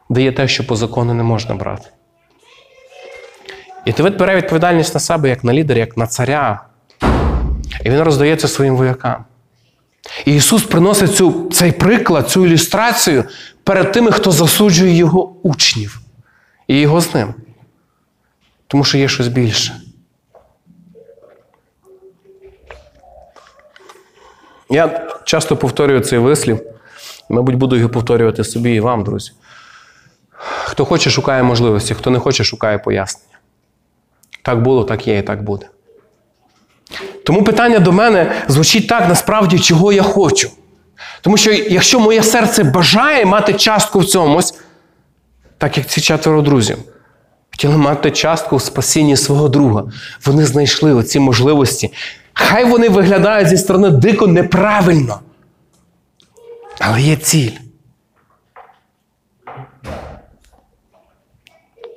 [0.08, 1.88] де є те, що по закону не можна брати.
[3.84, 6.64] І Давид бере відповідальність на себе як на лідера, як на царя.
[7.84, 9.24] І він роздається своїм воякам.
[10.24, 13.24] І Ісус приносить цю, цей приклад, цю ілюстрацію
[13.64, 16.00] перед тими, хто засуджує його учнів
[16.66, 17.34] і його з ним.
[18.66, 19.80] Тому що є щось більше.
[24.70, 26.60] Я часто повторюю цей вислів,
[27.30, 29.32] мабуть, буду його повторювати собі і вам, друзі.
[30.64, 33.38] Хто хоче, шукає можливості, хто не хоче, шукає пояснення.
[34.42, 35.66] Так було, так є і так буде.
[37.24, 40.50] Тому питання до мене звучить так, насправді, чого я хочу.
[41.20, 44.54] Тому що якщо моє серце бажає мати частку в цьомусь,
[45.58, 46.78] так як ці четверо друзів,
[47.50, 49.84] хотіли мати частку в спасінні свого друга,
[50.24, 51.92] вони знайшли оці можливості.
[52.32, 55.20] Хай вони виглядають зі сторони дико неправильно.
[56.80, 57.50] Але є ціль.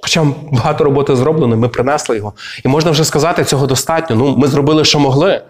[0.02, 2.34] Хоча багато роботи зроблено, ми принесли його.
[2.66, 4.16] І можна вже сказати, цього достатньо.
[4.16, 5.44] Ну, ми зробили, що могли.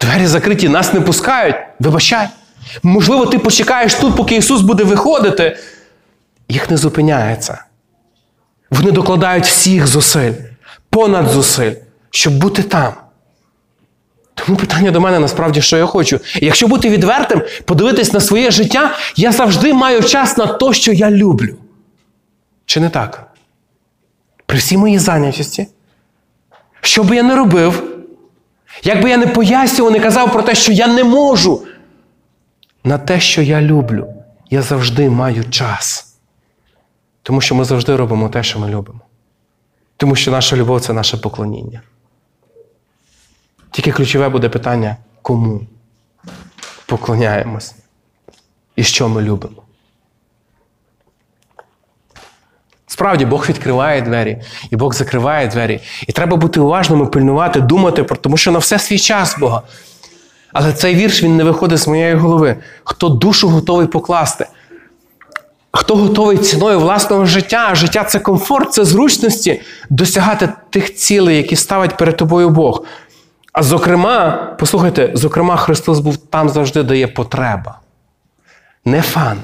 [0.00, 1.56] Двері закриті, нас не пускають.
[1.80, 2.28] Вибачай.
[2.82, 5.58] Можливо, ти почекаєш тут, поки Ісус буде виходити.
[6.48, 7.64] Їх не зупиняється.
[8.70, 10.32] Вони докладають всіх зусиль,
[10.90, 11.72] понад зусиль,
[12.10, 12.92] щоб бути там.
[14.34, 16.20] Тому питання до мене насправді, що я хочу.
[16.40, 20.92] І якщо бути відвертим, подивитись на своє життя, я завжди маю час на те, що
[20.92, 21.56] я люблю.
[22.66, 23.30] Чи не так?
[24.46, 25.68] При всій моїй зайнятості,
[26.80, 27.82] що би я не робив,
[28.82, 31.62] як би я не пояснював, не казав про те, що я не можу,
[32.84, 34.14] на те, що я люблю,
[34.50, 36.16] я завжди маю час.
[37.22, 39.00] Тому що ми завжди робимо те, що ми любимо.
[39.96, 41.82] Тому що наша любов це наше поклоніння.
[43.74, 45.60] Тільки ключове буде питання, кому
[46.86, 47.74] поклоняємось
[48.76, 49.62] і що ми любимо.
[52.86, 55.80] Справді, Бог відкриває двері, і Бог закриває двері.
[56.06, 59.62] І треба бути уважним і пильнувати, думати, про тому що на все свій час Бога.
[60.52, 62.56] Але цей вірш він не виходить з моєї голови.
[62.84, 64.46] Хто душу готовий покласти?
[65.72, 67.74] Хто готовий ціною власного життя?
[67.74, 72.84] Життя це комфорт, це зручності досягати тих цілей, які ставить перед тобою Бог.
[73.54, 77.80] А зокрема, послухайте, зокрема, Христос був там завжди, де є потреба.
[78.84, 79.38] Не фан.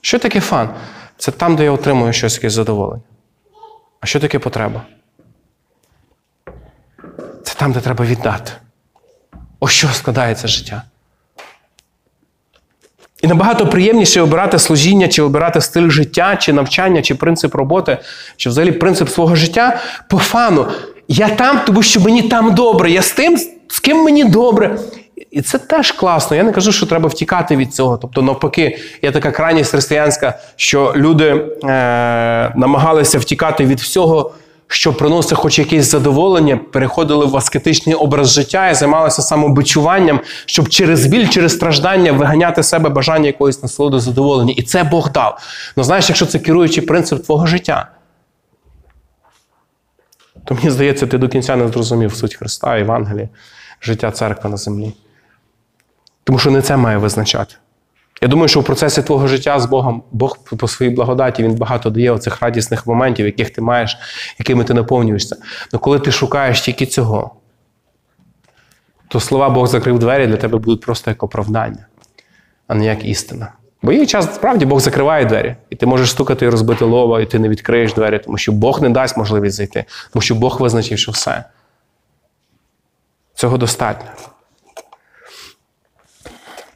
[0.00, 0.70] Що таке фан?
[1.18, 3.02] Це там, де я отримую щось якесь задоволення.
[4.00, 4.82] А що таке потреба?
[7.44, 8.52] Це там, де треба віддати.
[9.60, 10.82] Ось що складається життя.
[13.22, 17.98] І набагато приємніше обирати служіння, чи обирати стиль життя, чи навчання, чи принцип роботи,
[18.36, 20.68] чи взагалі принцип свого життя по фану.
[21.12, 22.90] Я там, тому що мені там добре.
[22.90, 23.38] Я з тим,
[23.68, 24.78] з ким мені добре.
[25.30, 26.36] І це теж класно.
[26.36, 27.96] Я не кажу, що треба втікати від цього.
[27.96, 31.38] Тобто, навпаки, є така крайність християнська, що люди е,
[32.56, 34.32] намагалися втікати від всього,
[34.68, 41.06] що приносить хоч якесь задоволення, переходили в аскетичний образ життя і займалися самобичуванням, щоб через
[41.06, 44.54] біль, через страждання виганяти себе бажання якоїсь насолоди задоволення.
[44.56, 45.38] І це Бог дав.
[45.76, 47.88] Ну знаєш, якщо це керуючий принцип твого життя,
[50.44, 53.28] то мені здається, ти до кінця не зрозумів суть Христа, Євангелія,
[53.80, 54.94] життя церкви на землі.
[56.24, 57.54] Тому що не це має визначати.
[58.22, 61.90] Я думаю, що в процесі твого життя з Богом, Бог по своїй благодаті Він багато
[61.90, 63.98] дає оцих радісних моментів, яких ти маєш,
[64.38, 65.36] якими ти наповнюєшся.
[65.72, 67.34] Але коли ти шукаєш тільки цього,
[69.08, 71.86] то слова Бог закрив двері для тебе будуть просто як оправдання,
[72.66, 73.52] а не як істина.
[73.82, 77.26] Бо є час, справді, Бог закриває двері, і ти можеш стукати і розбити лова, і
[77.26, 80.98] ти не відкриєш двері, тому що Бог не дасть можливість зайти, тому що Бог визначив,
[80.98, 81.44] що все.
[83.34, 84.10] Цього достатньо.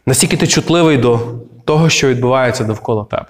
[0.06, 1.20] Наскільки ти чутливий до
[1.64, 3.26] того, що відбувається довкола тебе.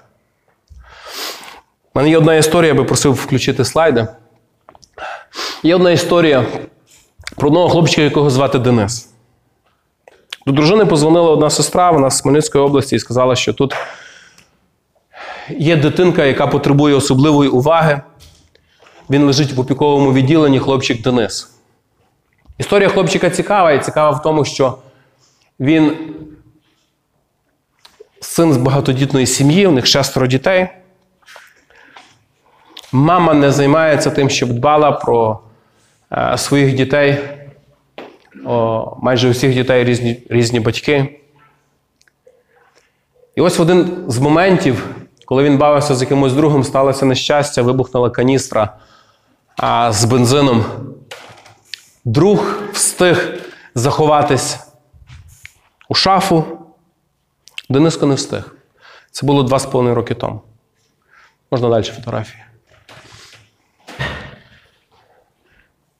[1.93, 4.07] У мене є одна історія, я би просив включити слайди.
[5.63, 6.45] Є одна історія
[7.35, 9.14] про одного хлопчика, якого звати Денис.
[10.47, 13.75] До дружини позвонила одна сестра, вона з Хмельницької області, і сказала, що тут
[15.49, 18.01] є дитинка, яка потребує особливої уваги.
[19.09, 21.51] Він лежить в опіковому відділенні хлопчик Денис.
[22.57, 24.77] Історія хлопчика цікава, і цікава в тому, що
[25.59, 25.97] він
[28.21, 30.67] син з багатодітної сім'ї, у них шестеро дітей.
[32.91, 35.39] Мама не займається тим, щоб дбала про
[36.11, 37.34] е, своїх дітей.
[38.97, 41.19] Майже у всіх дітей різні, різні батьки.
[43.35, 44.89] І ось в один з моментів,
[45.25, 48.77] коли він бавився з якимось другом, сталося нещастя, вибухнула каністра
[49.57, 50.65] а, з бензином.
[52.05, 53.33] Друг встиг
[53.75, 54.59] заховатись
[55.89, 56.43] у шафу.
[57.69, 58.55] Дениско не встиг.
[59.11, 60.41] Це було два з половиною роки тому.
[61.51, 62.44] Можна далі фотографії.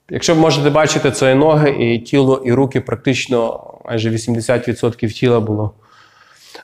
[0.10, 5.39] Якщо ви можете бачити, це і ноги, і тіло, і руки, практично майже 80% тіла
[5.39, 5.74] було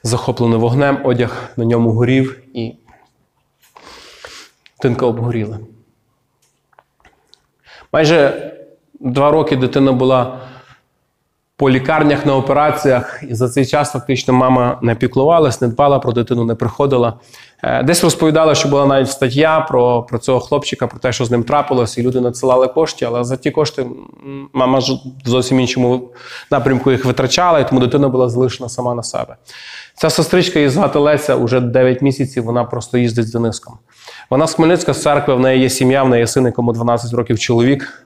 [0.03, 2.73] захоплено вогнем, одяг на ньому горів і
[4.79, 5.59] тинка обгоріла.
[7.93, 8.51] Майже
[8.99, 10.39] два роки дитина була
[11.61, 16.11] по лікарнях на операціях, і за цей час фактично мама не піклувалась, не дбала про
[16.11, 17.13] дитину, не приходила.
[17.63, 21.31] Е, Десь розповідала, що була навіть стаття про, про цього хлопчика, про те, що з
[21.31, 23.85] ним трапилось, і люди надсилали кошти, але за ті кошти
[24.53, 24.79] мама
[25.25, 26.09] в зовсім іншому
[26.51, 29.35] напрямку їх витрачала, і тому дитина була залишена сама на себе.
[29.95, 33.73] Ця сестричка її звати Леся, уже 9 місяців, вона просто їздить з Дениском.
[34.29, 37.13] Вона з Хмельницька з церкви, в неї є сім'я, в неї є син, якому 12
[37.13, 38.05] років чоловік.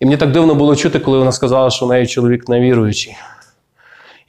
[0.00, 3.16] І мені так дивно було чути, коли вона сказала, що в неї чоловік невіруючий,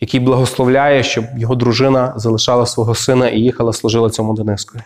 [0.02, 4.82] який благословляє, щоб його дружина залишала свого сина і їхала, служила цьому Денискові.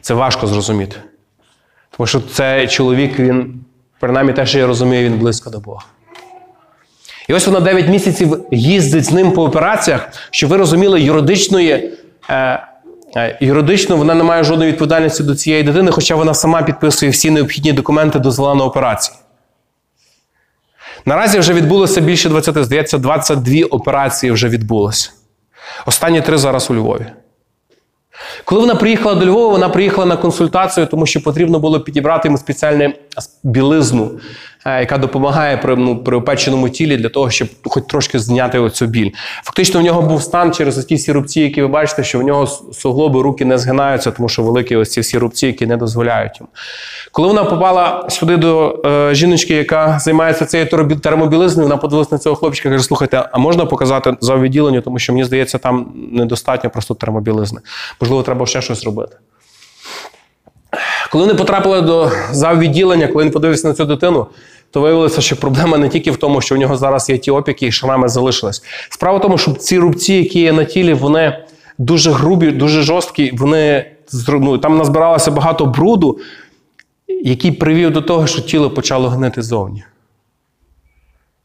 [0.00, 0.96] Це важко зрозуміти.
[1.96, 3.64] Тому що цей чоловік, він,
[4.00, 5.82] принаймні те, що я розумію, він близько до Бога.
[7.28, 11.92] І ось вона 9 місяців їздить з ним по операціях, щоб ви розуміли, юридичної.
[12.30, 12.66] Е,
[13.16, 17.30] е, Юридично вона не має жодної відповідальності до цієї дитини, хоча вона сама підписує всі
[17.30, 19.16] необхідні документи дозвола на операції.
[21.04, 25.10] Наразі вже відбулося більше 20, здається, 22 операції вже відбулося.
[25.86, 27.06] Останні три зараз у Львові.
[28.44, 32.38] Коли вона приїхала до Львова, вона приїхала на консультацію, тому що потрібно було підібрати йому
[32.38, 32.92] спеціальну
[33.42, 34.10] білизну,
[34.66, 39.10] яка допомагає при, ну, при опеченому тілі для того, щоб хоч трошки зняти оцю біль.
[39.44, 42.46] Фактично, в нього був стан через ті всі рубці, які ви бачите, що в нього
[42.72, 46.48] суглоби руки не згинаються, тому що великі ось ці всі рубці, які не дозволяють йому.
[47.12, 50.68] Коли вона попала сюди до е, жіночки, яка займається цією
[51.02, 54.98] термобілизною, вона подивилася на цього хлопчика і каже: слухайте, а можна показати за відділення, тому
[54.98, 57.60] що мені здається, там недостатньо просто термобілизни.
[58.00, 59.16] Можливо, треба ще щось робити.
[61.10, 64.26] Коли вони потрапили до заввідділення, коли він подивився на цю дитину,
[64.70, 67.66] то виявилося, що проблема не тільки в тому, що у нього зараз є ті опіки
[67.66, 68.62] і шрами залишились.
[68.90, 71.44] Справа в тому, що ці рубці, які є на тілі, вони
[71.78, 73.30] дуже грубі, дуже жорсткі.
[73.36, 73.92] Вони
[74.28, 76.18] ну, там назбиралося багато бруду,
[77.08, 79.84] який привів до того, що тіло почало гнити зовні.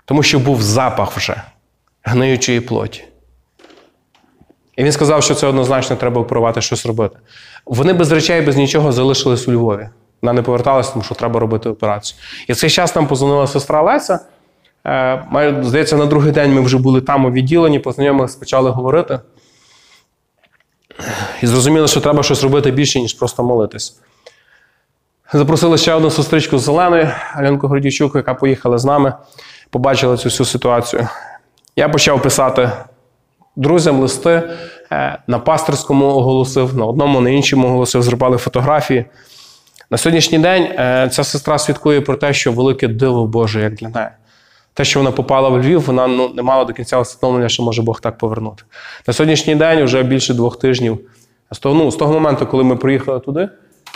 [0.06, 1.42] Тому що був запах вже
[2.04, 3.04] гниючої плоті.
[4.78, 7.18] І він сказав, що це однозначно треба оперувати, щось робити.
[7.70, 9.90] Вони без речей, без нічого залишились у Львові.
[10.22, 12.20] Вона не поверталася, тому що треба робити операцію.
[12.48, 14.20] І цей час нам позвонила сестра Леся.
[14.86, 19.20] Е, маю- Здається, на другий день ми вже були там у відділенні, познайомилися, почали говорити.
[21.42, 24.00] І зрозуміли, що треба щось робити більше, ніж просто молитись.
[25.34, 29.14] Запросили ще одну сестричку з Зеленої, Альонку Гордійчук, яка поїхала з нами,
[29.70, 31.08] побачила цю всю ситуацію.
[31.76, 32.72] Я почав писати
[33.56, 34.44] друзям листи,
[35.28, 39.06] на пасторському оголосив, на одному, на іншому оголосив, зробили фотографії.
[39.90, 43.90] На сьогоднішній день е, ця сестра свідкує про те, що велике диво Боже, як для
[43.90, 44.08] неї.
[44.74, 47.82] Те, що вона попала в Львів, вона ну, не мала до кінця усвідомлення, що може
[47.82, 48.64] Бог так повернути.
[49.08, 51.00] На сьогоднішній день, вже більше двох тижнів,
[51.52, 53.50] з того, ну, з того моменту, коли ми приїхали туди,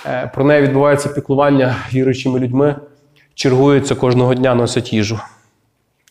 [0.06, 2.76] е, про неї відбувається піклування віруючими людьми,
[3.36, 5.20] чергуються кожного дня, носять їжу.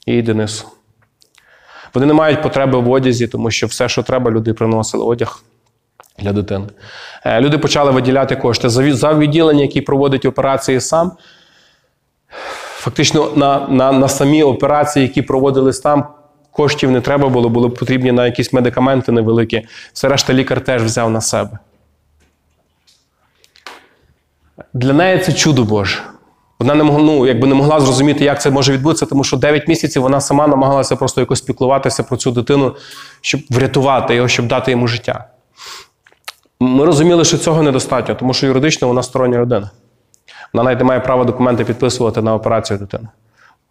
[0.06, 0.68] І Денису.
[1.94, 5.42] Вони не мають потреби в одязі, тому що все, що треба, люди приносили одяг
[6.18, 6.66] для дитини.
[7.24, 8.68] Е, Люди почали виділяти кошти.
[8.68, 11.12] За відділення, який проводить операції сам,
[12.76, 16.06] фактично на, на, на самі операції, які проводились там,
[16.50, 19.66] коштів не треба було, були потрібні на якісь медикаменти невеликі.
[19.92, 21.58] Все решта лікар теж взяв на себе.
[24.74, 25.98] Для неї це чудо Боже.
[26.60, 29.68] Вона не могла, ну, якби не могла зрозуміти, як це може відбутися, тому що 9
[29.68, 32.76] місяців вона сама намагалася просто якось піклуватися про цю дитину,
[33.20, 35.24] щоб врятувати його, щоб дати йому життя.
[36.60, 39.70] Ми розуміли, що цього недостатньо, тому що юридично вона стороння людина.
[40.52, 43.08] Вона навіть не має права документи підписувати на операцію дитини.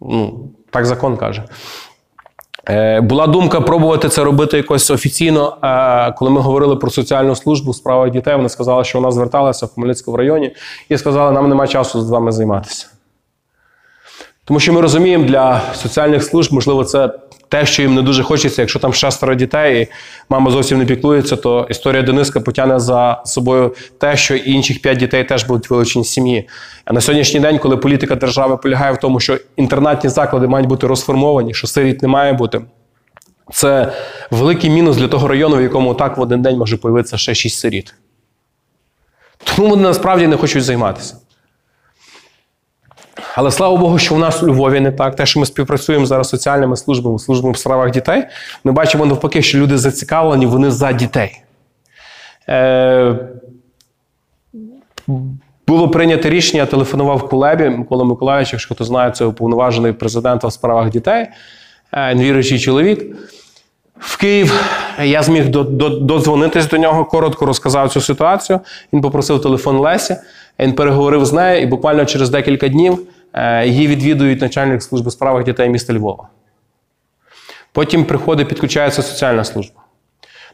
[0.00, 1.44] Ну, так закон каже.
[2.70, 5.56] Е, Була думка пробувати це робити якось офіційно.
[5.62, 9.66] Е, Коли ми говорили про соціальну службу в справах дітей, вони сказали, що вона зверталася
[9.66, 10.54] в Хмельницькому районі
[10.88, 12.86] і сказали, нам немає часу з вами займатися.
[14.50, 17.10] Тому що ми розуміємо, для соціальних служб, можливо, це
[17.48, 18.62] те, що їм не дуже хочеться.
[18.62, 19.88] Якщо там шестеро дітей, і
[20.28, 25.24] мама зовсім не піклується, то історія Дениска потягне за собою те, що інших п'ять дітей
[25.24, 26.48] теж будуть вилучені з сім'ї.
[26.84, 30.86] А на сьогоднішній день, коли політика держави полягає в тому, що інтернатні заклади мають бути
[30.86, 32.60] розформовані, що сиріт не має бути,
[33.52, 33.92] це
[34.30, 37.58] великий мінус для того району, в якому так в один день може появитися ще шість
[37.58, 37.94] сиріт.
[39.44, 41.16] Тому вони насправді не хочуть займатися.
[43.34, 45.16] Але слава Богу, що в нас у Львові не так.
[45.16, 48.24] Те, що ми співпрацюємо зараз з соціальними службами, службами в справах дітей,
[48.64, 51.42] ми бачимо навпаки, що люди зацікавлені, вони за дітей.
[52.48, 53.16] Е,
[55.66, 60.52] було прийнято рішення, я телефонував Кулебі Микола Миколаївич, якщо хто знає, це уповноважений президента в
[60.52, 61.26] справах дітей,
[61.94, 63.16] е, віруючий чоловік.
[63.98, 64.64] В Київ
[65.02, 68.60] я зміг до- до- додзвонитись до нього, коротко розказав цю ситуацію.
[68.92, 70.16] Він попросив телефон Лесі,
[70.60, 73.00] він переговорив з нею, і буквально через декілька днів
[73.32, 76.28] е, її відвідують начальник служби у справах дітей міста Львова.
[77.72, 79.80] Потім приходить, підключається соціальна служба.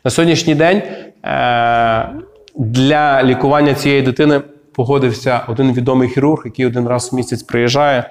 [0.05, 0.83] На сьогоднішній день
[1.25, 2.09] е,
[2.57, 4.41] для лікування цієї дитини
[4.73, 8.11] погодився один відомий хірург, який один раз в місяць приїжджає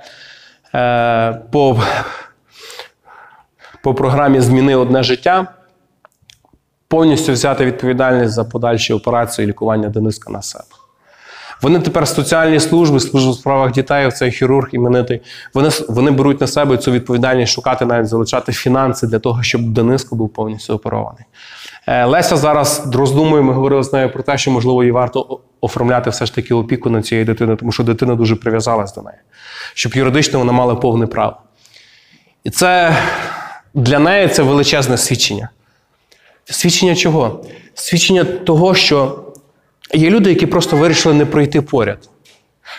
[0.76, 1.82] е, по
[3.84, 5.48] по програмі Зміни одне життя
[6.88, 10.85] повністю взяти відповідальність за подальші операції лікування Дениска на себе.
[11.62, 15.22] Вони тепер соціальні служби, служба в справах дітей, цей хірург іменитий.
[15.53, 20.16] Вони, вони беруть на себе цю відповідальність шукати, навіть залучати фінанси для того, щоб Дениско
[20.16, 21.24] був повністю оперований.
[21.88, 26.10] Е, Леся зараз роздумує, ми говорили з нею про те, що можливо їй варто оформляти
[26.10, 29.18] все ж таки опіку на цієї дитини, тому що дитина дуже прив'язалась до неї,
[29.74, 31.38] щоб юридично вона мала повне право.
[32.43, 32.95] І це
[33.74, 35.49] для неї це величезне свідчення.
[36.45, 37.45] Свідчення чого?
[37.74, 39.24] Свідчення того, що
[39.94, 42.10] є люди, які просто вирішили не пройти поряд.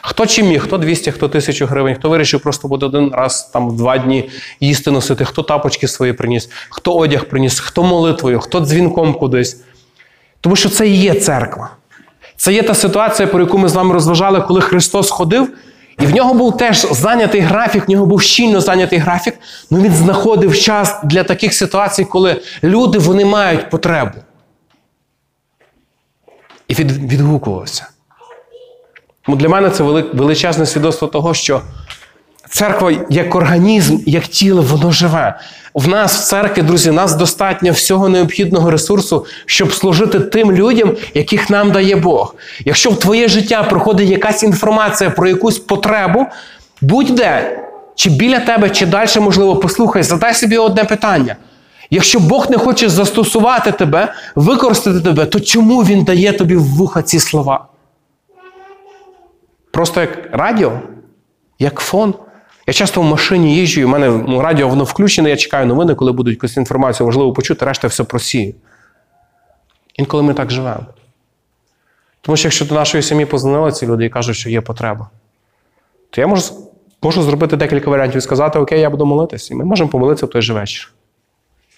[0.02, 3.68] Хто чим міг, хто 200, хто 1000 гривень, хто вирішив просто буде один раз там
[3.68, 4.30] в два дні
[4.60, 9.60] їсти носити, хто тапочки свої приніс, хто одяг приніс, хто молитвою, хто дзвінком кудись.
[10.40, 11.70] Тому що це і є церква.
[12.36, 15.48] Це є та ситуація, про яку ми з вами розважали, коли Христос ходив,
[16.00, 19.34] і в нього був теж зайнятий графік, в нього був щільно зайнятий графік,
[19.70, 24.18] але він знаходив час для таких ситуацій, коли люди вони мають потребу.
[26.68, 27.86] І від, відгукувався.
[29.22, 31.60] Тому для мене це вели- величезне свідоцтво того, що
[32.50, 35.38] Церква як організм, як тіло, воно живе.
[35.74, 41.50] В нас в церкві, друзі, нас достатньо всього необхідного ресурсу, щоб служити тим людям, яких
[41.50, 42.34] нам дає Бог.
[42.64, 46.26] Якщо в твоє життя проходить якась інформація про якусь потребу,
[46.80, 47.60] будь-де,
[47.94, 51.36] чи біля тебе, чи далі, можливо, послухай, задай собі одне питання.
[51.90, 57.02] Якщо Бог не хоче застосувати тебе, використати тебе, то чому Він дає тобі в вуха
[57.02, 57.66] ці слова?
[59.70, 60.80] Просто як радіо,
[61.58, 62.14] як фон.
[62.66, 66.12] Я часто в машині їжджу, і в мене радіо воно включене, я чекаю новини, коли
[66.12, 68.54] будуть якусь інформацію важливо почути, решта все просію.
[69.94, 70.86] Інколи ми так живемо.
[72.20, 75.10] Тому що якщо до нашої сім'ї позвонили ці люди і кажуть, що є потреба,
[76.10, 76.54] то я можу,
[77.02, 79.54] можу зробити декілька варіантів і сказати, окей, я буду молитися.
[79.54, 80.92] І ми можемо помолитися в той же вечір.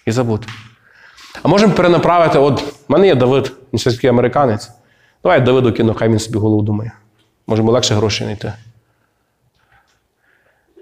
[0.09, 0.49] І забути.
[1.43, 4.71] А можемо перенаправити, от в мене є Давид, він такий американець.
[5.23, 6.93] Давай Давиду кину, хай він собі голову думає.
[7.47, 8.53] Може, йому легше грошей знайти.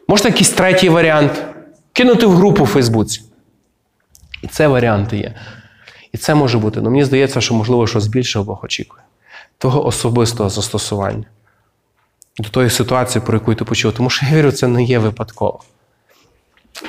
[0.09, 1.45] Можна якийсь третій варіант
[1.93, 3.23] кинути в групу в Фейсбуці.
[4.43, 5.35] І це варіанти є.
[6.13, 6.81] І це може бути.
[6.81, 9.03] Ну мені здається, що, можливо, щось більше Бог очікує.
[9.59, 11.25] Того особистого застосування
[12.39, 13.93] до тої ситуації, про яку ти почув.
[13.93, 15.61] Тому що я вірю, це не є випадково.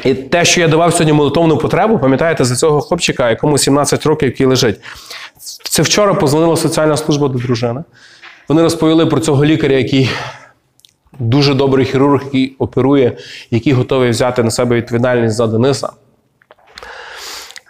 [0.03, 4.29] І те, що я давав сьогодні молитовну потребу, пам'ятаєте, за цього хлопчика, якому 17 років,
[4.29, 4.79] який лежить.
[5.69, 7.83] Це вчора позвонила соціальна служба до дружини.
[8.47, 10.09] Вони розповіли про цього лікаря, який
[11.19, 13.17] дуже добрий хірург, який оперує,
[13.51, 15.89] який готовий взяти на себе відповідальність за Дениса.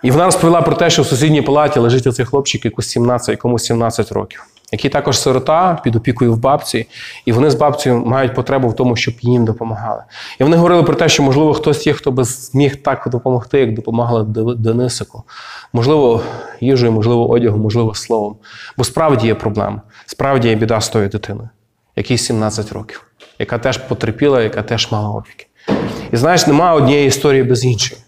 [0.03, 3.59] І вона розповіла про те, що в сусідній палаті лежить оцей хлопчик, якому 17, якому
[3.59, 6.87] 17 років, який також сирота під опікою в бабці,
[7.25, 10.03] і вони з бабцею мають потребу в тому, щоб їм допомагали.
[10.39, 13.73] І вони говорили про те, що, можливо, хтось є, хто би зміг так допомогти, як
[13.73, 14.23] допомагали
[14.55, 15.23] Денисику.
[15.73, 16.21] Можливо,
[16.61, 18.35] їжею, можливо, одягом, можливо, словом.
[18.77, 21.49] Бо справді є проблема, справді є біда з тою дитиною,
[21.95, 23.07] якій 17 років,
[23.39, 25.47] яка теж потерпіла, яка теж мала опіки.
[26.11, 28.01] І знаєш, немає однієї історії без іншої.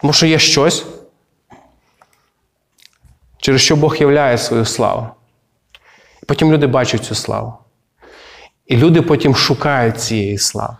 [0.00, 0.86] Тому що є щось,
[3.42, 5.06] через що Бог являє свою славу.
[6.22, 7.54] І потім люди бачать цю славу.
[8.66, 10.76] І люди потім шукають цієї слави.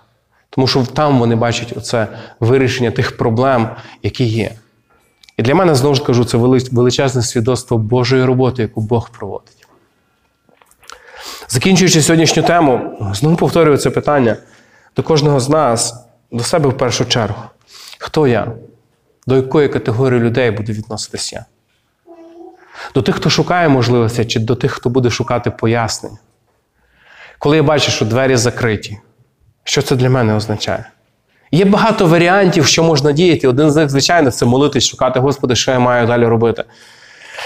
[0.50, 2.08] Тому що там вони бачать оце
[2.40, 3.68] вирішення тих проблем,
[4.02, 4.50] які є.
[5.36, 6.36] І для мене, знову ж кажу, це
[6.72, 9.66] величезне свідоцтво Божої роботи, яку Бог проводить.
[11.48, 14.36] Закінчуючи сьогоднішню тему, знову повторюю це питання
[14.96, 17.42] до кожного з нас, до себе в першу чергу.
[17.98, 18.52] Хто я?
[19.26, 21.51] До якої категорії людей буду відноситися я?
[22.94, 26.18] До тих, хто шукає можливості, чи до тих, хто буде шукати пояснень?
[27.38, 28.98] Коли я бачу, що двері закриті,
[29.64, 30.84] що це для мене означає?
[31.52, 33.48] Є багато варіантів, що можна діяти.
[33.48, 36.64] Один з них, звичайно, це молитись, шукати, Господи, що я маю далі робити.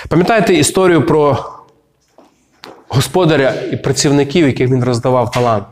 [0.09, 1.53] Пам'ятаєте історію про
[2.89, 5.67] господаря і працівників, яких він роздавав талант?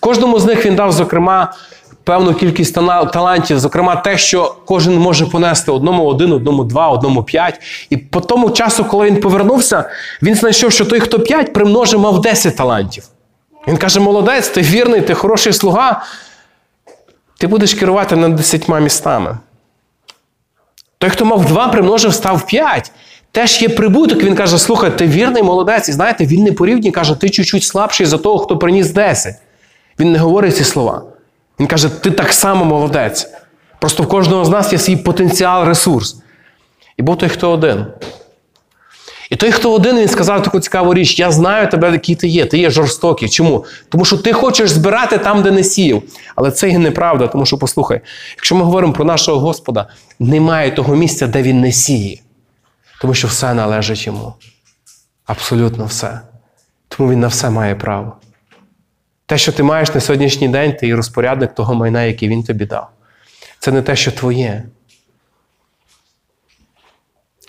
[0.00, 1.52] Кожному з них він дав, зокрема,
[2.08, 2.74] певну кількість
[3.12, 7.60] талантів, зокрема, те, що кожен може понести одному один, одному два, одному п'ять.
[7.90, 9.84] І по тому часу, коли він повернувся,
[10.22, 13.04] він знайшов, що той, хто п'ять, примножив, мав 10 талантів.
[13.68, 16.02] Він каже: молодець, ти вірний, ти хороший слуга.
[17.38, 19.38] Ти будеш керувати над десятьма містами.
[20.98, 22.92] Той, хто мав два, примножив, став п'ять.
[23.32, 24.22] Теж є прибуток.
[24.22, 25.88] Він каже: слухай, ти вірний молодець.
[25.88, 29.34] І знаєте, він не порівнює, каже, ти чуть-чуть слабший за того, хто приніс 10.
[30.00, 31.02] Він не говорить ці слова.
[31.60, 33.26] Він каже, ти так само молодець.
[33.78, 36.16] Просто в кожного з нас є свій потенціал, ресурс.
[36.96, 37.86] І був той, хто один.
[39.30, 42.46] І той, хто один, він сказав таку цікаву річ: я знаю тебе, який ти є.
[42.46, 43.28] Ти є жорстокий.
[43.28, 43.64] Чому?
[43.88, 46.02] Тому що ти хочеш збирати там, де не сіяв.
[46.36, 48.00] Але це є неправда, тому що послухай,
[48.36, 49.88] якщо ми говоримо про нашого Господа,
[50.18, 52.20] немає того місця, де він не сіє.
[53.00, 54.34] Тому що все належить йому.
[55.26, 56.20] Абсолютно все.
[56.88, 58.16] Тому він на все має право.
[59.28, 62.64] Те, що ти маєш на сьогоднішній день, ти є розпорядник того майна, який він тобі
[62.64, 62.90] дав.
[63.58, 64.64] Це не те, що твоє.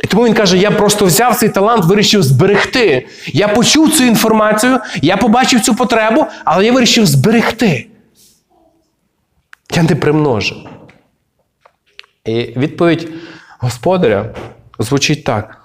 [0.03, 3.07] І тому він каже: я просто взяв цей талант, вирішив зберегти.
[3.27, 7.88] Я почув цю інформацію, я побачив цю потребу, але я вирішив зберегти.
[9.75, 10.57] Я не примножив.
[12.25, 13.13] І відповідь
[13.59, 14.36] господаря
[14.80, 15.57] звучить так: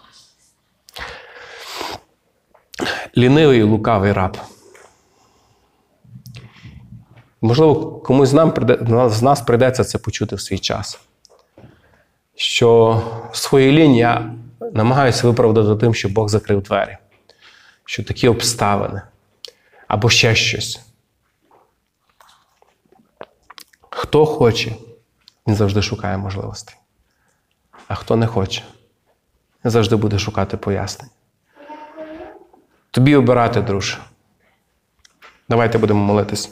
[3.17, 4.39] лінивий і лукавий раб.
[7.45, 8.53] Можливо, комусь з, нам,
[9.11, 11.01] з нас прийдеться це почути в свій час.
[12.35, 14.35] Що свої лінії я
[14.73, 16.97] намагаюся виправдати тим, що Бог закрив двері,
[17.85, 19.03] що такі обставини
[19.89, 20.81] або ще щось.
[23.91, 24.73] Хто хоче,
[25.47, 26.77] він завжди шукає можливостей.
[27.89, 28.63] А хто не хоче,
[29.65, 31.11] він завжди буде шукати пояснень.
[32.91, 33.99] Тобі обирати, друже.
[35.49, 36.43] Давайте будемо молитись.